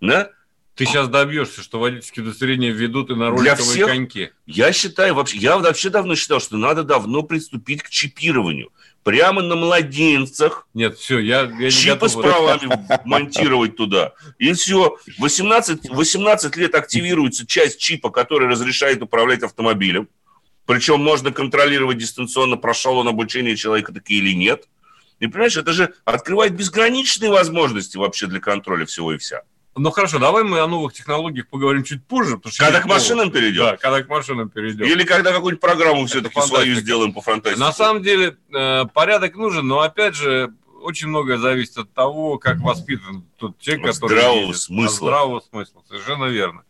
[0.00, 0.30] Да?
[0.74, 4.30] Ты сейчас добьешься, что водительские удостоверения введут и на роликовые всех, коньки.
[4.44, 8.70] Я считаю, вообще, я вообще давно считал, что надо давно приступить к чипированию
[9.06, 10.66] прямо на младенцах.
[10.74, 12.68] Нет, все, я, я не Чипы с правами
[13.04, 14.14] монтировать туда.
[14.36, 14.96] И все.
[15.18, 20.08] 18, 18 лет активируется часть чипа, который разрешает управлять автомобилем.
[20.66, 24.64] Причем можно контролировать дистанционно, прошел он обучение человека такие или нет.
[25.20, 29.42] И понимаешь, это же открывает безграничные возможности вообще для контроля всего и вся.
[29.78, 32.38] Ну хорошо, давай мы о новых технологиях поговорим чуть позже.
[32.38, 33.64] Потому что когда к машинам перейдем?
[33.64, 34.86] Да, когда к машинам перейдем.
[34.86, 37.60] Или когда какую-нибудь программу все-таки свою сделаем по фантастике.
[37.60, 42.58] На самом деле э, порядок нужен, но опять же очень многое зависит от того, как
[42.60, 44.56] воспитан тот человек, который здравого ездит.
[44.62, 44.86] смысла.
[44.86, 46.62] От здравого смысла, совершенно верно.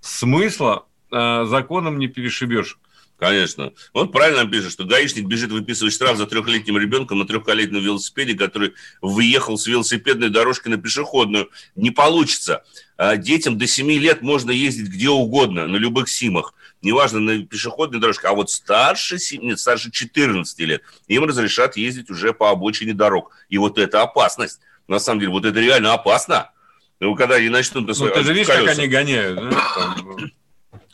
[0.00, 2.78] Смысла э, законом не перешибешь.
[3.16, 3.72] Конечно.
[3.92, 8.74] Он правильно пишет, что гаишник бежит выписывать штраф за трехлетним ребенком на трехколетнем велосипеде, который
[9.00, 11.48] выехал с велосипедной дорожки на пешеходную.
[11.76, 12.64] Не получится.
[12.96, 16.54] А детям до 7 лет можно ездить где угодно, на любых симах.
[16.82, 18.26] Неважно, на пешеходной дорожке.
[18.26, 23.30] А вот старше, 7, нет, старше 14 лет им разрешат ездить уже по обочине дорог.
[23.48, 24.60] И вот это опасность.
[24.88, 26.50] На самом деле, вот это реально опасно.
[27.00, 27.86] Ну, когда они начнут...
[27.86, 28.66] Ну, ты же видишь, колеса.
[28.66, 29.36] как они гоняют.
[29.36, 30.26] Да?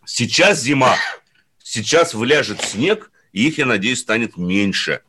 [0.04, 0.96] Сейчас зима
[1.70, 5.02] сейчас вляжет снег, и их, я надеюсь, станет меньше.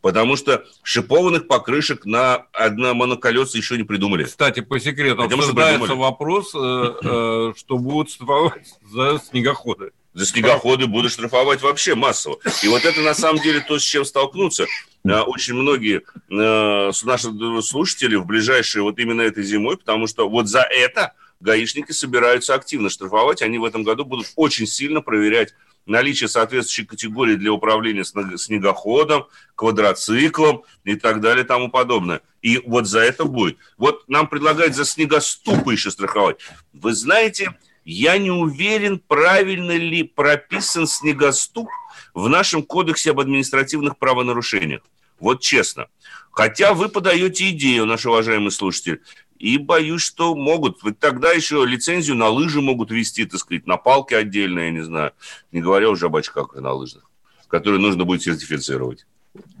[0.00, 4.24] Потому что шипованных покрышек на одно моноколеса еще не придумали.
[4.24, 9.90] Кстати, по секрету Хотя обсуждается вопрос, э, э, что будут штрафовать за снегоходы.
[10.14, 12.38] За снегоходы будут штрафовать вообще массово.
[12.62, 14.66] И вот это на самом деле то, с чем столкнуться.
[15.04, 20.62] Э, очень многие наши слушатели в ближайшие вот именно этой зимой, потому что вот за
[20.62, 23.42] это гаишники собираются активно штрафовать.
[23.42, 25.54] Они в этом году будут очень сильно проверять
[25.86, 32.20] наличие соответствующей категории для управления снегоходом, квадроциклом и так далее и тому подобное.
[32.42, 33.56] И вот за это будет.
[33.78, 36.38] Вот нам предлагают за снегоступы еще страховать.
[36.72, 41.68] Вы знаете, я не уверен, правильно ли прописан снегоступ
[42.14, 44.82] в нашем кодексе об административных правонарушениях.
[45.18, 45.86] Вот честно.
[46.30, 49.02] Хотя вы подаете идею, наш уважаемый слушатель,
[49.38, 50.82] и боюсь, что могут.
[50.82, 54.82] Ведь тогда еще лицензию на лыжи могут вести, так сказать, на палки отдельно, я не
[54.82, 55.12] знаю.
[55.52, 57.02] Не говоря уже об очках на лыжах,
[57.48, 59.06] которые нужно будет сертифицировать.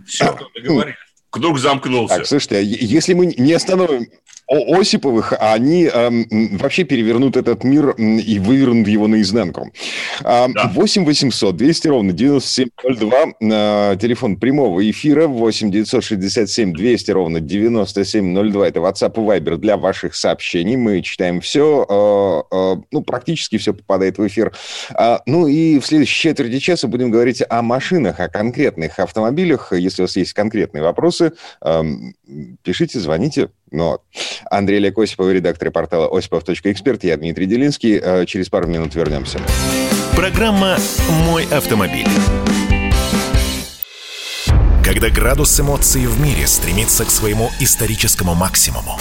[0.06, 0.38] Все.
[1.30, 2.16] Круг замкнулся.
[2.16, 4.06] Так, слушайте, а если мы не остановим
[4.48, 6.10] Осиповых, они э,
[6.56, 9.72] вообще перевернут этот мир и вывернут его наизнанку.
[10.20, 10.70] Э, да.
[10.72, 18.80] 8 800 200 ровно 9702, э, телефон прямого эфира 8 967 200 ровно 9702, это
[18.80, 24.18] WhatsApp и Viber для ваших сообщений, мы читаем все, э, э, ну, практически все попадает
[24.18, 24.52] в эфир.
[24.96, 30.02] Э, ну и в следующей четверти часа будем говорить о машинах, о конкретных автомобилях, если
[30.02, 31.32] у вас есть конкретные вопросы,
[31.64, 31.82] э,
[32.62, 33.98] пишите, звоните, ну,
[34.50, 37.04] Андрей Олег Осипов, редактор портала осипов.эксперт.
[37.04, 37.98] Я Дмитрий Делинский.
[38.02, 39.40] Э, через пару минут вернемся.
[40.14, 40.76] Программа
[41.26, 42.08] «Мой автомобиль».
[44.84, 48.98] Когда градус эмоций в мире стремится к своему историческому максимуму.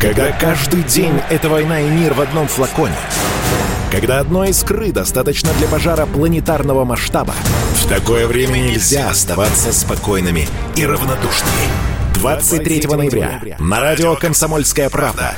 [0.00, 2.94] Когда каждый день— это война и мир в одном флаконе.
[3.90, 7.34] Когда одной искры достаточно для пожара планетарного масштаба.
[7.74, 11.83] В такое время нельзя оставаться спокойными и равнодушными.
[12.14, 15.34] 23 ноября на радио «Комсомольская правда»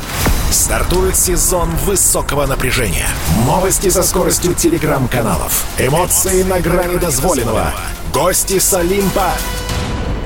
[0.51, 3.09] стартует сезон высокого напряжения.
[3.45, 5.65] Новости со скоростью телеграм-каналов.
[5.79, 7.73] Эмоции на грани дозволенного.
[8.13, 9.33] Гости с Олимпа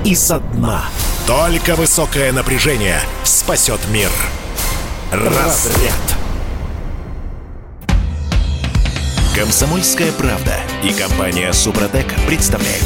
[0.04, 0.84] и со дна.
[1.26, 4.10] Только высокое напряжение спасет мир.
[5.12, 5.94] Разряд.
[9.34, 12.84] Комсомольская правда и компания Супротек представляют.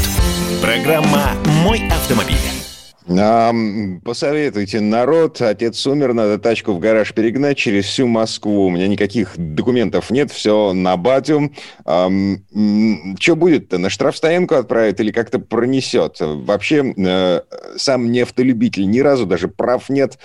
[0.61, 1.31] Программа
[1.63, 2.64] «Мой автомобиль».
[3.07, 8.65] Посоветуйте, народ, отец умер, надо тачку в гараж перегнать через всю Москву.
[8.65, 11.51] У меня никаких документов нет, все на батю.
[11.83, 16.17] Что будет-то, на штрафстоянку отправят или как-то пронесет?
[16.19, 17.41] Вообще, э,
[17.75, 20.17] сам не автолюбитель ни разу, даже прав нет.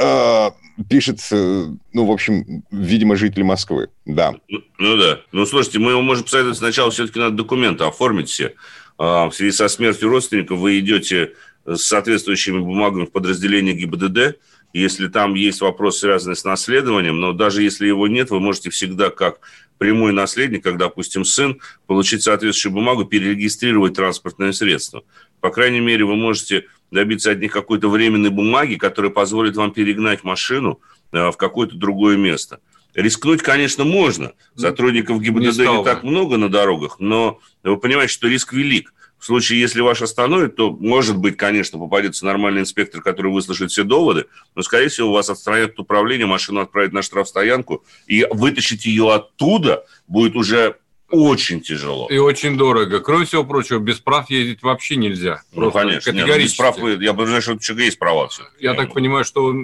[0.00, 0.50] Э,
[0.88, 4.34] пишет, э, ну, в общем, видимо, житель Москвы, да.
[4.48, 5.20] Ну, ну да.
[5.32, 8.54] Ну, слушайте, мы его можем посоветовать сначала все-таки надо документы оформить все.
[8.98, 11.32] А, в связи со смертью родственников вы идете
[11.66, 14.38] с соответствующими бумагами в подразделение ГИБДД,
[14.72, 19.10] если там есть вопрос, связанный с наследованием, но даже если его нет, вы можете всегда
[19.10, 19.40] как
[19.78, 25.02] прямой наследник, как, допустим, сын, получить соответствующую бумагу, перерегистрировать транспортное средство.
[25.40, 30.24] По крайней мере, вы можете добиться от них какой-то временной бумаги, которая позволит вам перегнать
[30.24, 32.60] машину э, в какое-то другое место.
[32.94, 34.32] Рискнуть, конечно, можно.
[34.54, 38.94] Сотрудников ГИБДД не, не так много на дорогах, но вы понимаете, что риск велик.
[39.22, 43.84] В случае, если ваш остановит, то, может быть, конечно, попадется нормальный инспектор, который выслушает все
[43.84, 49.14] доводы, но, скорее всего, вас отстранят от управления, машину отправят на штрафстоянку, и вытащить ее
[49.14, 50.74] оттуда будет уже
[51.08, 52.08] очень тяжело.
[52.10, 52.98] И очень дорого.
[52.98, 55.42] Кроме всего прочего, без прав ездить вообще нельзя.
[55.52, 56.10] Ну, конечно.
[56.10, 58.26] Нет, без прав, я понимаю, что человека есть права.
[58.26, 58.42] Все.
[58.58, 59.54] Я так понимаю, что...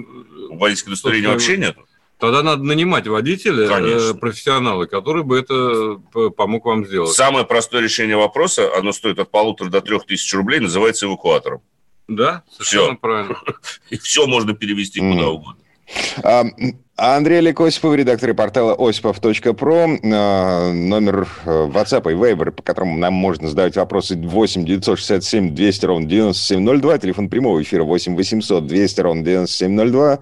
[0.51, 1.75] Водительское удостоверения вообще нет?
[2.19, 4.13] Тогда надо нанимать водителя, э, Конечно.
[4.15, 6.01] профессионала, который бы это
[6.31, 7.13] помог вам сделать.
[7.13, 11.61] Самое простое решение вопроса, оно стоит от полутора до трех тысяч рублей, называется эвакуатором.
[12.09, 12.97] Да, совершенно все.
[12.97, 13.37] правильно.
[13.89, 15.63] И все можно перевести куда угодно.
[17.01, 19.87] Андрей Олег Осипов, редактор портала осипов.про.
[20.03, 25.85] А, номер э, WhatsApp и Viber, по которому нам можно задавать вопросы 8 967 200
[25.85, 26.97] ровно 9702.
[26.97, 30.19] Телефон прямого эфира 8 800 200 ровно 9702.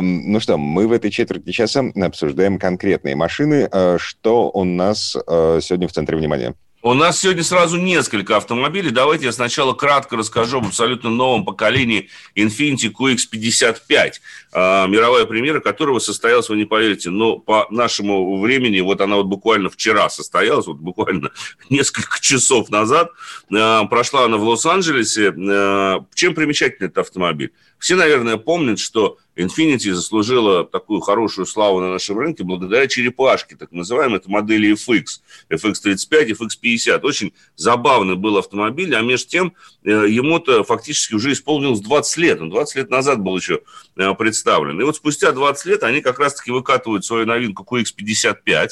[0.00, 3.68] Ну что, мы в этой четверти часа обсуждаем конкретные машины.
[3.70, 6.52] А, что у нас э, сегодня в центре внимания?
[6.88, 8.90] У нас сегодня сразу несколько автомобилей.
[8.90, 14.12] Давайте я сначала кратко расскажу об абсолютно новом поколении Infiniti QX55,
[14.52, 19.26] а, мировая премьера которого состоялась, вы не поверите, но по нашему времени, вот она вот
[19.26, 21.30] буквально вчера состоялась, вот буквально
[21.68, 23.10] несколько часов назад,
[23.54, 25.34] а, прошла она в Лос-Анджелесе.
[25.36, 27.52] А, чем примечательный этот автомобиль?
[27.78, 33.70] Все, наверное, помнят, что Infinity заслужила такую хорошую славу на нашем рынке благодаря черепашке, так
[33.70, 37.00] называемой, это модели FX, FX35, FX50.
[37.02, 42.40] Очень забавный был автомобиль, а между тем э, ему-то фактически уже исполнилось 20 лет.
[42.40, 43.60] Он 20 лет назад был еще
[43.96, 44.80] э, представлен.
[44.80, 48.70] И вот спустя 20 лет они как раз-таки выкатывают свою новинку QX55,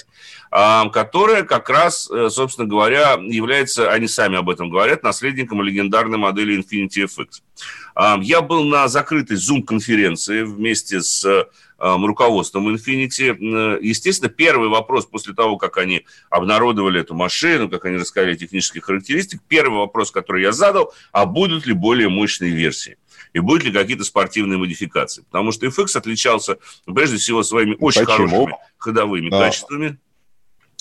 [0.51, 6.19] а, которая как раз, э, собственно говоря, является, они сами об этом говорят, наследником легендарной
[6.19, 7.43] модели Infinity FX.
[7.97, 11.47] Я был на закрытой Zoom-конференции вместе с
[11.79, 13.79] руководством Infinity.
[13.83, 18.85] Естественно, первый вопрос после того, как они обнародовали эту машину, как они рассказали о технических
[18.85, 22.99] характеристиках, первый вопрос, который я задал, а будут ли более мощные версии?
[23.33, 25.23] и будут ли какие-то спортивные модификации.
[25.31, 28.29] Потому что FX отличался прежде всего своими очень Почему?
[28.29, 29.39] хорошими ходовыми а.
[29.39, 29.99] качествами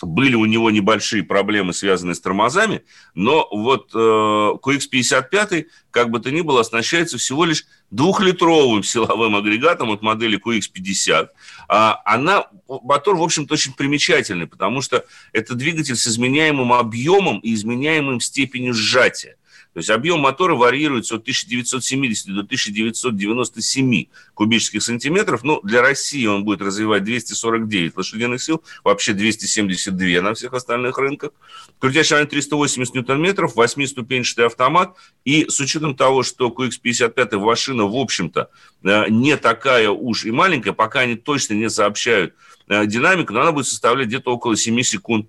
[0.01, 6.31] были у него небольшие проблемы, связанные с тормозами, но вот э, QX55, как бы то
[6.31, 11.29] ни было, оснащается всего лишь двухлитровым силовым агрегатом от модели QX50.
[11.69, 17.53] А, она, мотор, в общем-то, очень примечательный, потому что это двигатель с изменяемым объемом и
[17.53, 19.38] изменяемым степенью сжатия.
[19.76, 25.44] То есть объем мотора варьируется от 1970 до 1997 кубических сантиметров.
[25.44, 31.32] Ну, для России он будет развивать 249 лошадиных сил, вообще 272 на всех остальных рынках.
[31.78, 34.96] Крутящий момент 380 ньютон-метров, 8-ступенчатый автомат.
[35.26, 38.50] И с учетом того, что QX55 машина, в общем-то,
[38.82, 42.34] э, не такая уж и маленькая, пока они точно не сообщают
[42.70, 45.28] э, динамику, но она будет составлять где-то около 7 секунд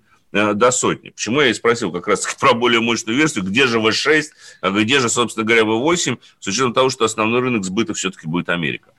[0.53, 1.09] до сотни.
[1.09, 4.23] Почему я и спросил как раз про более мощную версию, где же V6,
[4.61, 8.49] а где же, собственно говоря, V8, с учетом того, что основной рынок сбыта все-таки будет
[8.49, 8.91] Америка.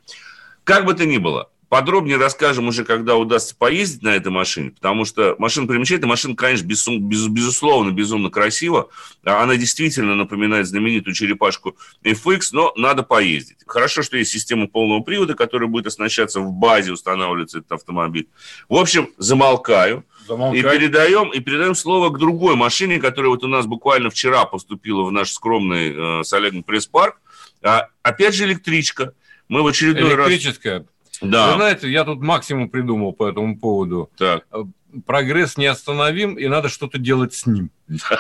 [0.64, 5.05] Как бы то ни было, подробнее расскажем уже, когда удастся поездить на этой машине, потому
[5.05, 8.88] что машина примечательная, машина, конечно, безум, без, безусловно, безумно красива.
[9.24, 13.59] Она действительно напоминает знаменитую черепашку FX, но надо поездить.
[13.66, 18.29] Хорошо, что есть система полного привода, которая будет оснащаться в базе, устанавливается этот автомобиль.
[18.68, 20.05] В общем, замолкаю.
[20.29, 25.03] И передаем, и передаем слово к другой машине, которая вот у нас буквально вчера поступила
[25.05, 27.21] в наш скромный э, с Олегом пресс-парк.
[27.62, 29.12] А, опять же электричка.
[29.49, 30.79] Мы в очередной Электрическая.
[30.79, 30.87] раз...
[31.21, 31.49] Да.
[31.49, 34.11] Вы знаете, я тут максимум придумал по этому поводу.
[34.17, 34.45] Так.
[34.53, 34.64] Э,
[35.07, 37.71] прогресс неостановим, и надо что-то делать с ним.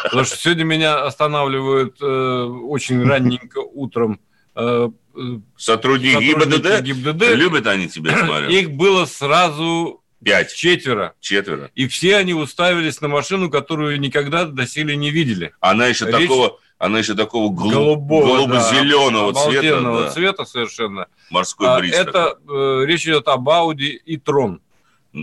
[0.04, 4.20] Потому что сегодня меня останавливают э, очень ранненько утром
[4.54, 5.20] э, э
[5.56, 6.82] Сотрудники, ГИБДД?
[6.82, 7.34] ГИБДД.
[7.34, 8.48] Любят они тебя, смотрю.
[8.48, 10.52] Их было сразу Пять.
[10.52, 11.14] Четверо.
[11.20, 11.70] Четверо.
[11.74, 15.52] И все они уставились на машину, которую никогда доселе не видели.
[15.60, 16.28] Она еще Речь...
[16.28, 17.70] такого, она еще такого гол...
[17.70, 19.80] голубого, голубо-зеленого да, цвета.
[19.80, 20.10] Да.
[20.10, 21.06] цвета совершенно.
[21.30, 21.94] Морской бриз.
[21.94, 24.60] А это э, речь идет об Audi и Трон.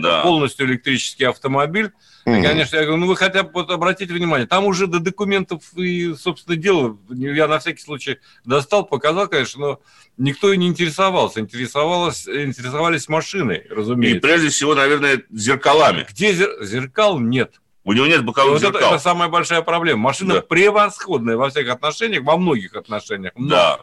[0.02, 0.22] Да.
[0.22, 1.92] полностью электрический автомобиль.
[2.26, 2.40] Mm.
[2.40, 5.62] И, конечно, я говорю, ну вы хотя бы вот обратите внимание, там уже до документов
[5.76, 9.80] и, собственно, дело, я на всякий случай достал, показал, конечно, но
[10.16, 11.40] никто и не интересовался.
[11.40, 14.16] Интересовалось, интересовались машиной, разумеется.
[14.16, 16.06] И прежде всего, наверное, зеркалами.
[16.08, 16.64] Где зер...
[16.64, 17.60] зеркал нет.
[17.84, 18.80] У него нет боковых вот зеркал.
[18.80, 20.00] Это, это самая большая проблема.
[20.00, 20.40] Машина да.
[20.40, 23.32] превосходная во всех отношениях, во многих отношениях.
[23.36, 23.80] Но да.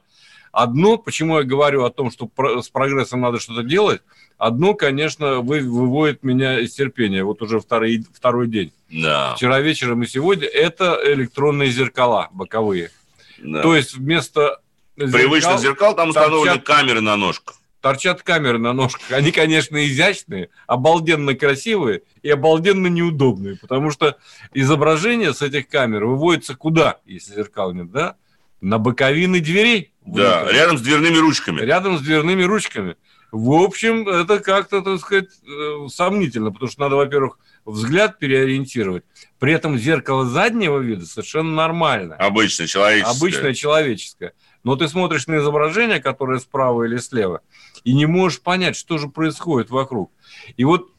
[0.54, 2.30] Одно, почему я говорю о том, что
[2.62, 4.02] с прогрессом надо что-то делать,
[4.38, 7.24] одно, конечно, вы, выводит меня из терпения.
[7.24, 8.72] Вот уже второй, второй день.
[8.92, 9.34] Да.
[9.36, 12.92] Вчера вечером и сегодня это электронные зеркала боковые.
[13.40, 13.64] Да.
[13.64, 14.62] То есть вместо
[14.96, 17.56] зеркал, привычных зеркал там установлены торчат, камеры на ножках.
[17.82, 19.12] Торчат камеры на ножках.
[19.12, 24.18] Они, конечно, изящные, обалденно красивые и обалденно неудобные, потому что
[24.54, 28.18] изображение с этих камер выводится куда, если зеркал нет, да?
[28.62, 29.93] На боковины дверей.
[30.06, 31.62] Да, рядом с дверными ручками.
[31.62, 32.96] Рядом с дверными ручками.
[33.32, 39.06] В общем, это как-то, так сказать, э, сомнительно, потому что надо, во-первых, взгляд переориентировать.
[39.40, 42.16] При этом зеркало заднего вида совершенно нормально.
[42.18, 43.18] Обычное человеческое.
[43.18, 44.34] Обычное человеческое.
[44.64, 47.42] Но ты смотришь на изображение, которое справа или слева,
[47.84, 50.12] и не можешь понять, что же происходит вокруг.
[50.56, 50.93] И вот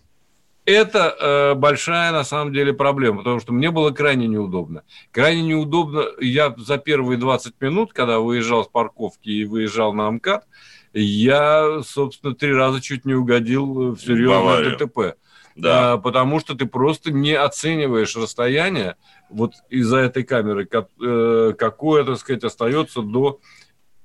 [0.65, 4.83] это э, большая на самом деле проблема, потому что мне было крайне неудобно.
[5.13, 10.45] Крайне неудобно, я за первые 20 минут, когда выезжал с парковки и выезжал на МКАД,
[10.95, 15.17] я, собственно, три раза чуть не угодил в серьезное ДТП.
[15.57, 15.93] Да.
[15.93, 18.97] А, потому что ты просто не оцениваешь расстояние
[19.31, 23.41] вот из-за этой камеры, как, э, какое, так сказать, остается до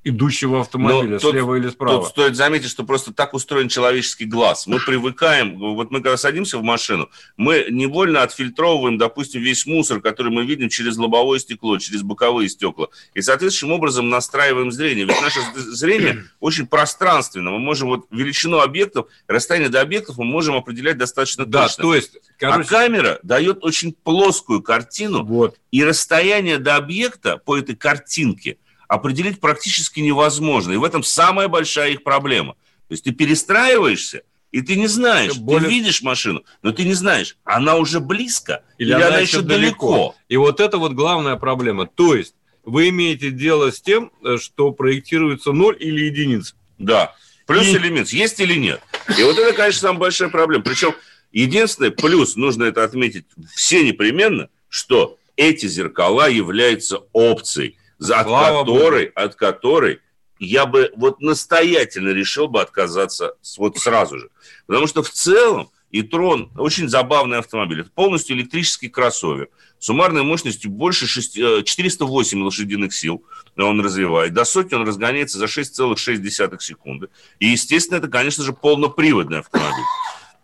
[0.04, 2.00] идущего автомобиля, Но слева тут, или справа.
[2.00, 4.66] Тут стоит заметить, что просто так устроен человеческий глаз.
[4.66, 10.32] Мы привыкаем, вот мы когда садимся в машину, мы невольно отфильтровываем, допустим, весь мусор, который
[10.32, 12.88] мы видим через лобовое стекло, через боковые стекла.
[13.14, 15.06] И соответствующим образом настраиваем зрение.
[15.06, 17.52] Ведь наше зрение очень пространственно.
[17.52, 21.84] Мы можем вот величину объектов, расстояние до объектов мы можем определять достаточно да, точно.
[21.84, 22.62] то есть, короче...
[22.62, 25.58] А камера дает очень плоскую картину, вот.
[25.72, 28.58] и расстояние до объекта по этой картинке–
[28.90, 30.74] определить практически невозможно.
[30.74, 32.56] И в этом самая большая их проблема.
[32.90, 35.70] То есть ты перестраиваешься, и ты не знаешь, Более...
[35.70, 39.42] ты видишь машину, но ты не знаешь, она уже близко или, или она, она еще
[39.42, 39.88] далеко.
[39.94, 40.16] далеко.
[40.28, 41.86] И вот это вот главная проблема.
[41.86, 42.34] То есть
[42.66, 46.56] вы имеете дело с тем, э, что проектируется ноль или единица.
[46.80, 47.14] Да.
[47.46, 47.76] Плюс и...
[47.76, 48.12] или минус.
[48.12, 48.82] Есть или нет.
[49.18, 50.64] И вот это, конечно, самая большая проблема.
[50.64, 50.96] Причем
[51.32, 59.06] единственный плюс, нужно это отметить все непременно, что эти зеркала являются опцией за, от которой,
[59.06, 60.00] от которой
[60.40, 64.30] я бы вот настоятельно решил бы отказаться вот сразу же.
[64.66, 67.82] Потому что в целом и Трон очень забавный автомобиль.
[67.82, 69.50] Это полностью электрический кроссовер.
[69.80, 73.24] Суммарной мощностью больше 6, 408 э, лошадиных сил
[73.58, 74.34] он развивает.
[74.34, 77.10] До сотни он разгоняется за 6,6 секунды.
[77.40, 79.86] И, естественно, это, конечно же, полноприводный автомобиль.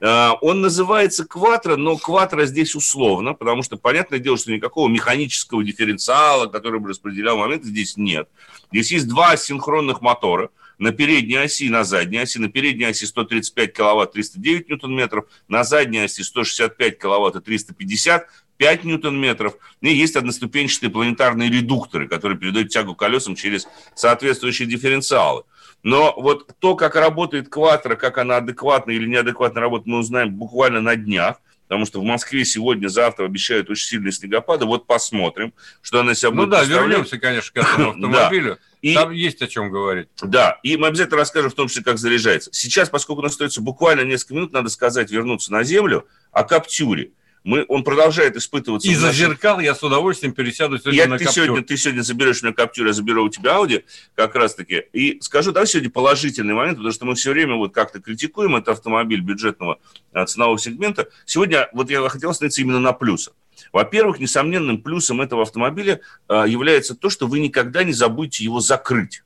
[0.07, 5.63] А, он называется кватро, но кватро здесь условно, потому что, понятное дело, что никакого механического
[5.63, 8.29] дифференциала, который бы распределял моменты, здесь нет.
[8.71, 12.37] Здесь есть два синхронных мотора на передней оси и на задней оси.
[12.37, 18.83] На передней оси 135 киловатт 309 ньютон-метров, на задней оси 165 киловатт и 350 5
[18.83, 19.55] ньютон-метров.
[19.81, 25.43] И есть одноступенчатые планетарные редукторы, которые передают тягу колесам через соответствующие дифференциалы.
[25.85, 30.81] Но вот то, как работает кватро, как она адекватно или неадекватно работает, мы узнаем буквально
[30.81, 31.39] на днях.
[31.67, 34.65] Потому что в Москве сегодня, завтра обещают очень сильные снегопады.
[34.65, 38.57] Вот посмотрим, что она себя ну будет Ну да, вернемся, конечно, к этому автомобилю.
[38.81, 40.07] И, Там есть о чем говорить.
[40.23, 42.49] Да, и мы обязательно расскажем в том числе, как заряжается.
[42.51, 47.11] Сейчас, поскольку у нас остается буквально несколько минут, надо сказать, вернуться на землю о Каптюре
[47.45, 48.89] мы, он продолжает испытываться.
[48.89, 49.29] Из-за нашем...
[49.29, 52.55] зеркал я с удовольствием пересяду сегодня я, на ты Сегодня, ты сегодня заберешь у меня
[52.55, 54.85] Каптюр, я заберу у тебя Ауди как раз-таки.
[54.93, 58.69] И скажу, давай сегодня положительный момент, потому что мы все время вот как-то критикуем этот
[58.69, 59.77] автомобиль бюджетного
[60.11, 61.07] а, ценового сегмента.
[61.25, 63.35] Сегодня вот я хотел остановиться именно на плюсах.
[63.71, 69.21] Во-первых, несомненным плюсом этого автомобиля а, является то, что вы никогда не забудете его закрыть.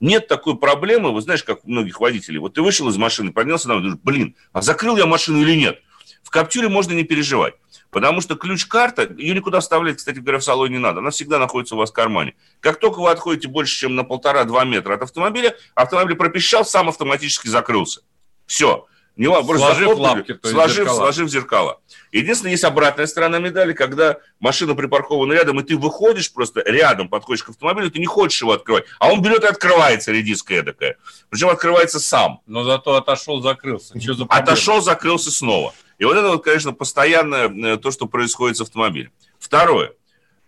[0.00, 2.40] Нет такой проблемы, вы знаешь, как у многих водителей.
[2.40, 5.80] Вот ты вышел из машины, поднялся на думаешь, блин, а закрыл я машину или нет?
[6.22, 7.54] В Каптюре можно не переживать,
[7.90, 11.74] потому что ключ-карта, ее никуда вставлять, кстати говоря, в салоне не надо, она всегда находится
[11.74, 12.34] у вас в кармане.
[12.60, 17.48] Как только вы отходите больше, чем на полтора-два метра от автомобиля, автомобиль пропищал, сам автоматически
[17.48, 18.02] закрылся.
[18.46, 18.86] Все.
[19.16, 20.96] Не, сложив лапки, сложив, зеркала.
[20.96, 21.80] сложив зеркала.
[22.12, 27.42] Единственное, есть обратная сторона медали, когда машина припаркована рядом, и ты выходишь просто рядом, подходишь
[27.42, 30.96] к автомобилю, ты не хочешь его открывать, а он берет и открывается, редиска эдакая.
[31.28, 32.40] Причем открывается сам.
[32.46, 34.00] Но зато отошел, закрылся.
[34.00, 35.74] Что за отошел, закрылся снова.
[35.98, 39.12] И вот это вот, конечно, постоянное э, то, что происходит с автомобилем.
[39.38, 39.92] Второе.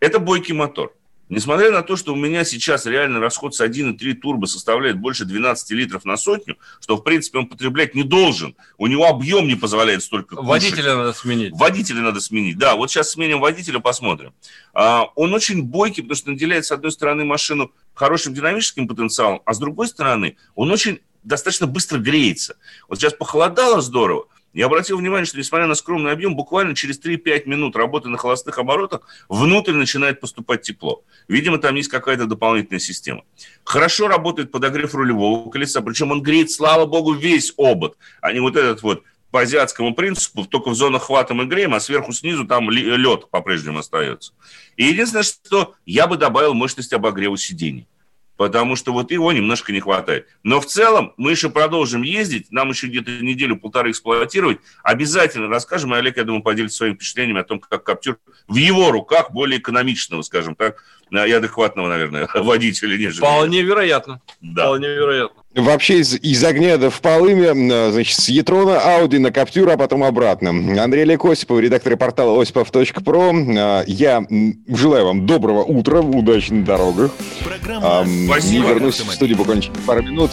[0.00, 0.94] Это бойкий мотор.
[1.28, 5.70] Несмотря на то, что у меня сейчас реальный расход с 1,3 турбо составляет больше 12
[5.70, 8.54] литров на сотню, что, в принципе, он потреблять не должен.
[8.76, 10.48] У него объем не позволяет столько кушать.
[10.48, 11.52] Водителя надо сменить.
[11.54, 12.76] Водителя надо сменить, да.
[12.76, 14.34] Вот сейчас сменим водителя, посмотрим.
[14.74, 19.54] А, он очень бойкий, потому что наделяет, с одной стороны, машину хорошим динамическим потенциалом, а
[19.54, 22.56] с другой стороны, он очень достаточно быстро греется.
[22.88, 27.46] Вот сейчас похолодало здорово, я обратил внимание, что несмотря на скромный объем, буквально через 3-5
[27.46, 31.02] минут работы на холостых оборотах внутрь начинает поступать тепло.
[31.26, 33.24] Видимо, там есть какая-то дополнительная система.
[33.64, 38.56] Хорошо работает подогрев рулевого колеса, причем он греет, слава богу, весь обод, а не вот
[38.56, 39.02] этот вот
[39.32, 43.80] по азиатскому принципу, только в зонах хвата мы греем, а сверху снизу там лед по-прежнему
[43.80, 44.32] остается.
[44.76, 47.88] И единственное, что я бы добавил мощность обогрева сидений
[48.36, 50.26] потому что вот его немножко не хватает.
[50.42, 54.58] Но в целом мы еще продолжим ездить, нам еще где-то неделю-полторы эксплуатировать.
[54.82, 58.18] Обязательно расскажем, и Олег, я думаю, поделится своими впечатлениями о том, как Каптюр
[58.48, 63.18] в его руках более экономичного, скажем так, и адекватного, наверное, водителя, нежели...
[63.18, 64.20] Вполне вероятно.
[64.40, 64.64] Да.
[64.64, 65.42] Вполне вероятно.
[65.54, 70.50] Вообще из, из огня в полыми, значит, с Ятрона, Ауди на Каптюр, а потом обратно.
[70.82, 73.84] Андрей Олег Осипов, редактор портала осипов.про.
[73.86, 74.24] Я
[74.66, 77.12] желаю вам доброго утра, удачи на дорогах.
[77.44, 78.68] Программа Спасибо.
[78.68, 80.32] Вернусь в студию буквально через пару минут.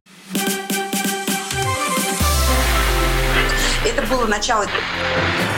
[3.86, 4.65] Это было начало.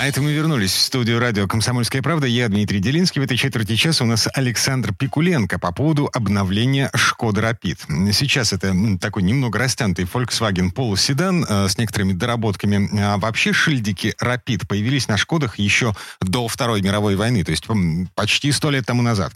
[0.00, 2.26] А это мы вернулись в студию радио «Комсомольская правда».
[2.26, 3.20] Я Дмитрий Делинский.
[3.20, 7.80] В этой четверти часа у нас Александр Пикуленко по поводу обновления «Шкода Рапид».
[8.14, 12.88] Сейчас это такой немного растянутый Volkswagen Polo седан э, с некоторыми доработками.
[12.98, 17.66] А вообще шильдики Рапид появились на «Шкодах» еще до Второй мировой войны, то есть
[18.14, 19.34] почти сто лет тому назад.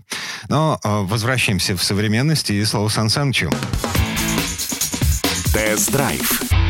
[0.48, 3.50] Но э, возвращаемся в современность и слово Сан Санычу.
[5.52, 6.63] Тест-драйв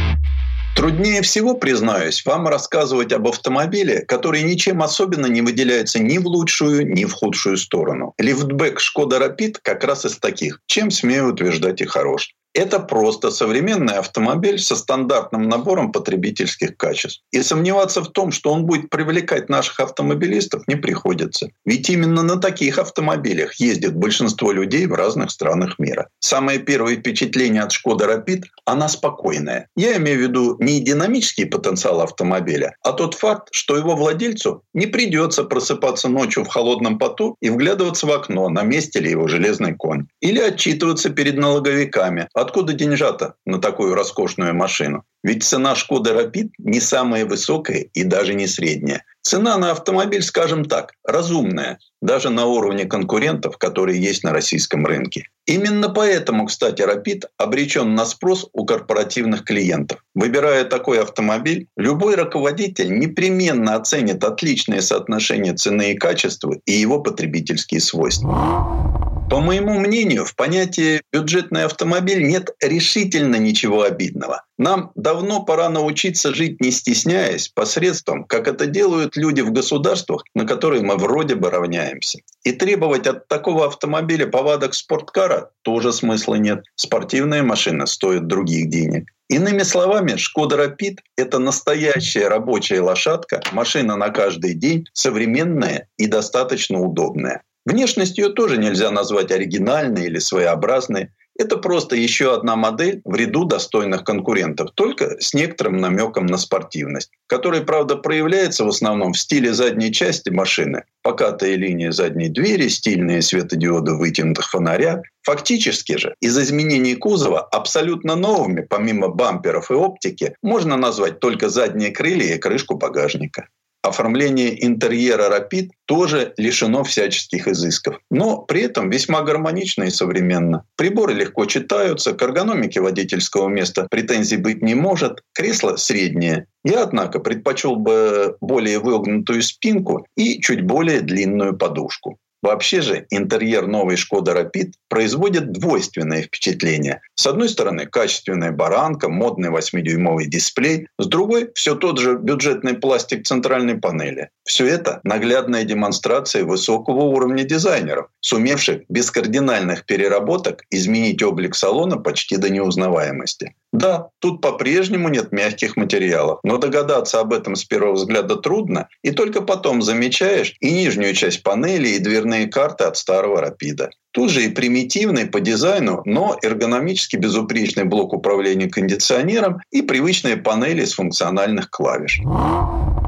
[0.74, 6.92] Труднее всего, признаюсь, вам рассказывать об автомобиле, который ничем особенно не выделяется ни в лучшую,
[6.92, 8.12] ни в худшую сторону.
[8.18, 12.34] Лифтбэк Шкода Рапид как раз из таких, чем смею утверждать и хорош.
[12.54, 17.22] Это просто современный автомобиль со стандартным набором потребительских качеств.
[17.32, 21.48] И сомневаться в том, что он будет привлекать наших автомобилистов, не приходится.
[21.64, 26.08] Ведь именно на таких автомобилях ездит большинство людей в разных странах мира.
[26.20, 29.68] Самое первое впечатление от Шкода Rapid– она спокойная.
[29.76, 34.86] Я имею в виду не динамический потенциал автомобиля, а тот факт, что его владельцу не
[34.86, 39.74] придется просыпаться ночью в холодном поту и вглядываться в окно, на месте ли его железный
[39.74, 40.06] конь.
[40.20, 45.04] Или отчитываться перед налоговиками Откуда деньжата на такую роскошную машину?
[45.22, 49.02] Ведь цена Шкода Рапид не самая высокая и даже не средняя.
[49.22, 55.24] Цена на автомобиль, скажем так, разумная, даже на уровне конкурентов, которые есть на российском рынке.
[55.46, 60.04] Именно поэтому, кстати, Рапид обречен на спрос у корпоративных клиентов.
[60.14, 67.80] Выбирая такой автомобиль, любой руководитель непременно оценит отличное соотношение цены и качества и его потребительские
[67.80, 69.03] свойства.
[69.34, 74.44] По моему мнению, в понятии «бюджетный автомобиль» нет решительно ничего обидного.
[74.58, 80.46] Нам давно пора научиться жить не стесняясь, посредством, как это делают люди в государствах, на
[80.46, 82.20] которые мы вроде бы равняемся.
[82.44, 86.62] И требовать от такого автомобиля повадок спорткара тоже смысла нет.
[86.76, 89.10] Спортивная машина стоит других денег.
[89.28, 96.80] Иными словами, Шкода Рапид– это настоящая рабочая лошадка, машина на каждый день, современная и достаточно
[96.80, 97.42] удобная.
[97.66, 101.10] Внешность ее тоже нельзя назвать оригинальной или своеобразной.
[101.36, 107.10] Это просто еще одна модель в ряду достойных конкурентов, только с некоторым намеком на спортивность,
[107.26, 110.84] которая, правда, проявляется в основном в стиле задней части машины.
[111.02, 115.02] Покатая линия задней двери, стильные светодиоды вытянутых фонаря.
[115.22, 121.90] Фактически же из изменений кузова абсолютно новыми, помимо бамперов и оптики, можно назвать только задние
[121.90, 123.48] крылья и крышку багажника
[123.84, 130.64] оформление интерьера Rapid тоже лишено всяческих изысков, но при этом весьма гармонично и современно.
[130.76, 136.46] Приборы легко читаются, к эргономике водительского места претензий быть не может, кресло среднее.
[136.64, 142.18] Я, однако, предпочел бы более выгнутую спинку и чуть более длинную подушку.
[142.44, 147.00] Вообще же интерьер новой Шкода Rapid производит двойственное впечатление.
[147.14, 150.88] С одной стороны, качественная баранка, модный 8-дюймовый дисплей.
[150.98, 154.28] С другой, все тот же бюджетный пластик центральной панели.
[154.44, 162.36] Все это наглядная демонстрация высокого уровня дизайнеров, сумевших без кардинальных переработок изменить облик салона почти
[162.36, 163.54] до неузнаваемости.
[163.74, 169.10] Да, тут по-прежнему нет мягких материалов, но догадаться об этом с первого взгляда трудно, и
[169.10, 173.90] только потом замечаешь и нижнюю часть панели, и дверные карты от старого рапида.
[174.14, 180.84] Тут же и примитивный по дизайну, но эргономически безупречный блок управления кондиционером и привычные панели
[180.84, 182.20] с функциональных клавиш.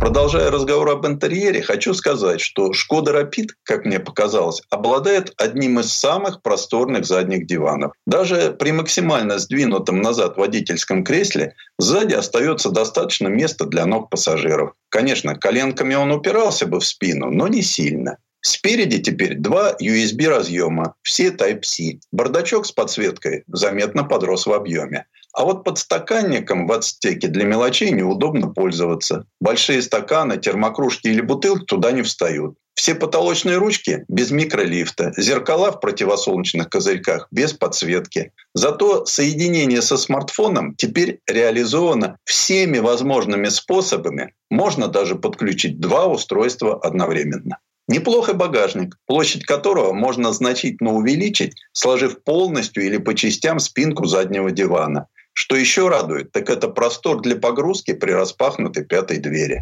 [0.00, 5.92] Продолжая разговор об интерьере, хочу сказать, что Шкода Rapid, как мне показалось, обладает одним из
[5.92, 7.92] самых просторных задних диванов.
[8.04, 14.72] Даже при максимально сдвинутом назад водительском кресле сзади остается достаточно места для ног пассажиров.
[14.88, 18.18] Конечно, коленками он упирался бы в спину, но не сильно.
[18.46, 21.98] Спереди теперь два USB разъема, все Type-C.
[22.12, 25.06] Бардачок с подсветкой заметно подрос в объеме.
[25.32, 29.24] А вот под стаканником в отстеке для мелочей неудобно пользоваться.
[29.40, 32.54] Большие стаканы, термокружки или бутылки туда не встают.
[32.74, 38.30] Все потолочные ручки без микролифта, зеркала в противосолнечных козырьках без подсветки.
[38.54, 44.34] Зато соединение со смартфоном теперь реализовано всеми возможными способами.
[44.50, 47.58] Можно даже подключить два устройства одновременно.
[47.88, 55.06] Неплохой багажник, площадь которого можно значительно увеличить, сложив полностью или по частям спинку заднего дивана.
[55.32, 59.60] Что еще радует, так это простор для погрузки при распахнутой пятой двери.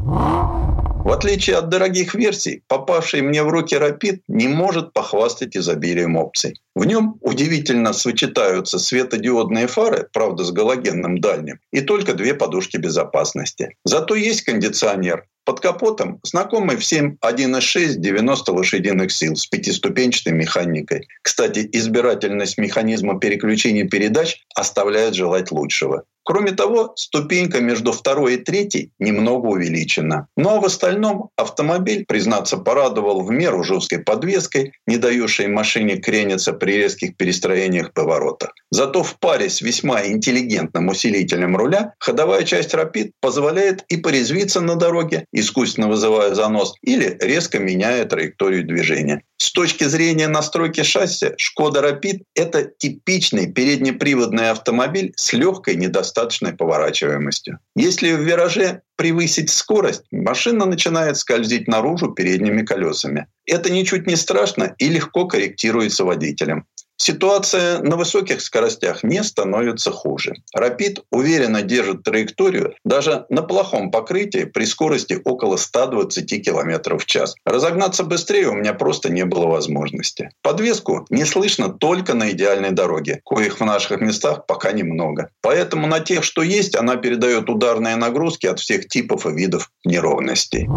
[1.05, 6.55] В отличие от дорогих версий, попавший мне в руки Rapid не может похвастать изобилием опций.
[6.75, 13.77] В нем удивительно сочетаются светодиодные фары, правда с галогенным дальним, и только две подушки безопасности.
[13.85, 21.09] Зато есть кондиционер, под капотом знакомый всем 1.6 90 лошадиных сил с пятиступенчатой механикой.
[21.23, 26.05] Кстати, избирательность механизма переключения передач оставляет желать лучшего.
[26.25, 30.27] Кроме того, ступенька между второй и третьей немного увеличена.
[30.39, 36.55] Ну а в остальном автомобиль, признаться, порадовал в меру жесткой подвеской, не дающей машине крениться
[36.55, 38.53] при резких перестроениях поворота.
[38.71, 44.77] Зато в паре с весьма интеллигентным усилителем руля ходовая часть Rapid позволяет и порезвиться на
[44.77, 49.23] дороге, искусственно вызывая занос, или резко меняя траекторию движения.
[49.37, 57.59] С точки зрения настройки шасси, Шкода Rapid– это типичный переднеприводный автомобиль с легкой недостаточной поворачиваемостью.
[57.77, 63.27] Если в вираже превысить скорость, машина начинает скользить наружу передними колесами.
[63.45, 66.67] Это ничуть не страшно и легко корректируется водителем.
[66.97, 70.35] Ситуация на высоких скоростях не становится хуже.
[70.55, 77.35] Рапид уверенно держит траекторию даже на плохом покрытии при скорости около 120 км в час.
[77.45, 80.31] Разогнаться быстрее у меня просто не было возможности.
[80.43, 85.31] Подвеску не слышно только на идеальной дороге, коих в наших местах пока немного.
[85.41, 90.69] Поэтому на тех, что есть, она передает ударные нагрузки от всех типов и видов неровностей.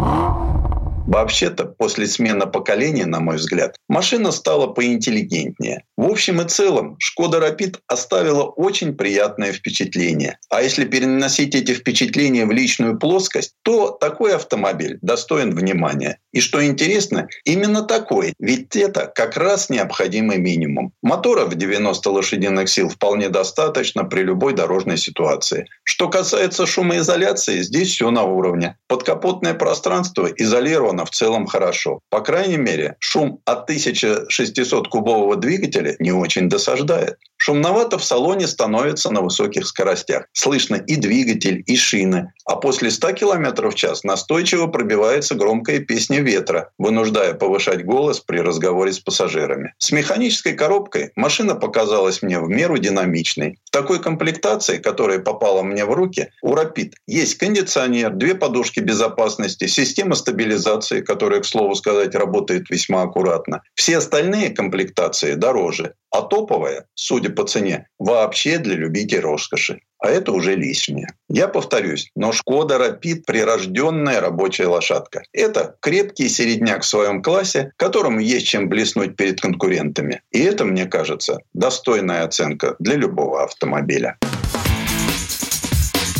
[1.08, 5.84] Вообще-то, после смены поколения, на мой взгляд, машина стала поинтеллигентнее.
[5.96, 10.38] В общем и целом, Шкода Rapid оставила очень приятное впечатление.
[10.50, 16.18] А если переносить эти впечатления в личную плоскость, то такой автомобиль достоин внимания.
[16.32, 20.92] И что интересно, именно такой, ведь это как раз необходимый минимум.
[21.02, 25.66] Мотора в 90 лошадиных сил вполне достаточно при любой дорожной ситуации.
[25.84, 28.76] Что касается шумоизоляции, здесь все на уровне.
[28.88, 32.00] Подкапотное пространство изолировано сделано в целом хорошо.
[32.10, 37.16] По крайней мере, шум от 1600-кубового двигателя не очень досаждает.
[37.36, 40.26] Шумновато в салоне становится на высоких скоростях.
[40.32, 42.32] Слышно и двигатель, и шины.
[42.48, 48.38] А после 100 км в час настойчиво пробивается громкая песня ветра, вынуждая повышать голос при
[48.38, 49.74] разговоре с пассажирами.
[49.76, 53.58] С механической коробкой машина показалась мне в меру динамичной.
[53.66, 59.66] В такой комплектации, которая попала мне в руки, у Rapid есть кондиционер, две подушки безопасности,
[59.66, 63.60] система стабилизации, которая, к слову сказать, работает весьма аккуратно.
[63.74, 65.92] Все остальные комплектации дороже.
[66.10, 69.80] А топовая, судя по цене, вообще для любителей роскоши.
[70.00, 71.08] А это уже лишнее.
[71.28, 75.22] Я повторюсь, но Шкода Рапид– прирожденная рабочая лошадка.
[75.32, 80.22] Это крепкий середняк в своем классе, которому есть чем блеснуть перед конкурентами.
[80.30, 84.18] И это, мне кажется, достойная оценка для любого автомобиля.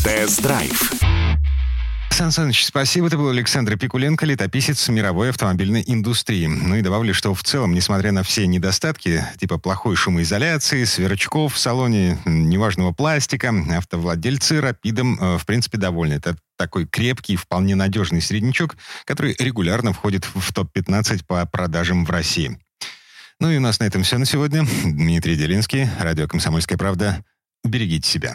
[0.04, 1.07] Тест-драйв
[2.18, 3.06] Сан Саныч, спасибо.
[3.06, 6.46] Это был Александр Пикуленко, летописец мировой автомобильной индустрии.
[6.46, 11.58] Ну и добавлю, что в целом, несмотря на все недостатки, типа плохой шумоизоляции, сверчков в
[11.58, 16.14] салоне, неважного пластика, автовладельцы рапидом, э, в принципе, довольны.
[16.14, 22.58] Это такой крепкий, вполне надежный среднячок, который регулярно входит в топ-15 по продажам в России.
[23.38, 24.66] Ну и у нас на этом все на сегодня.
[24.84, 27.24] Дмитрий Делинский, радио «Комсомольская правда».
[27.62, 28.34] Берегите себя.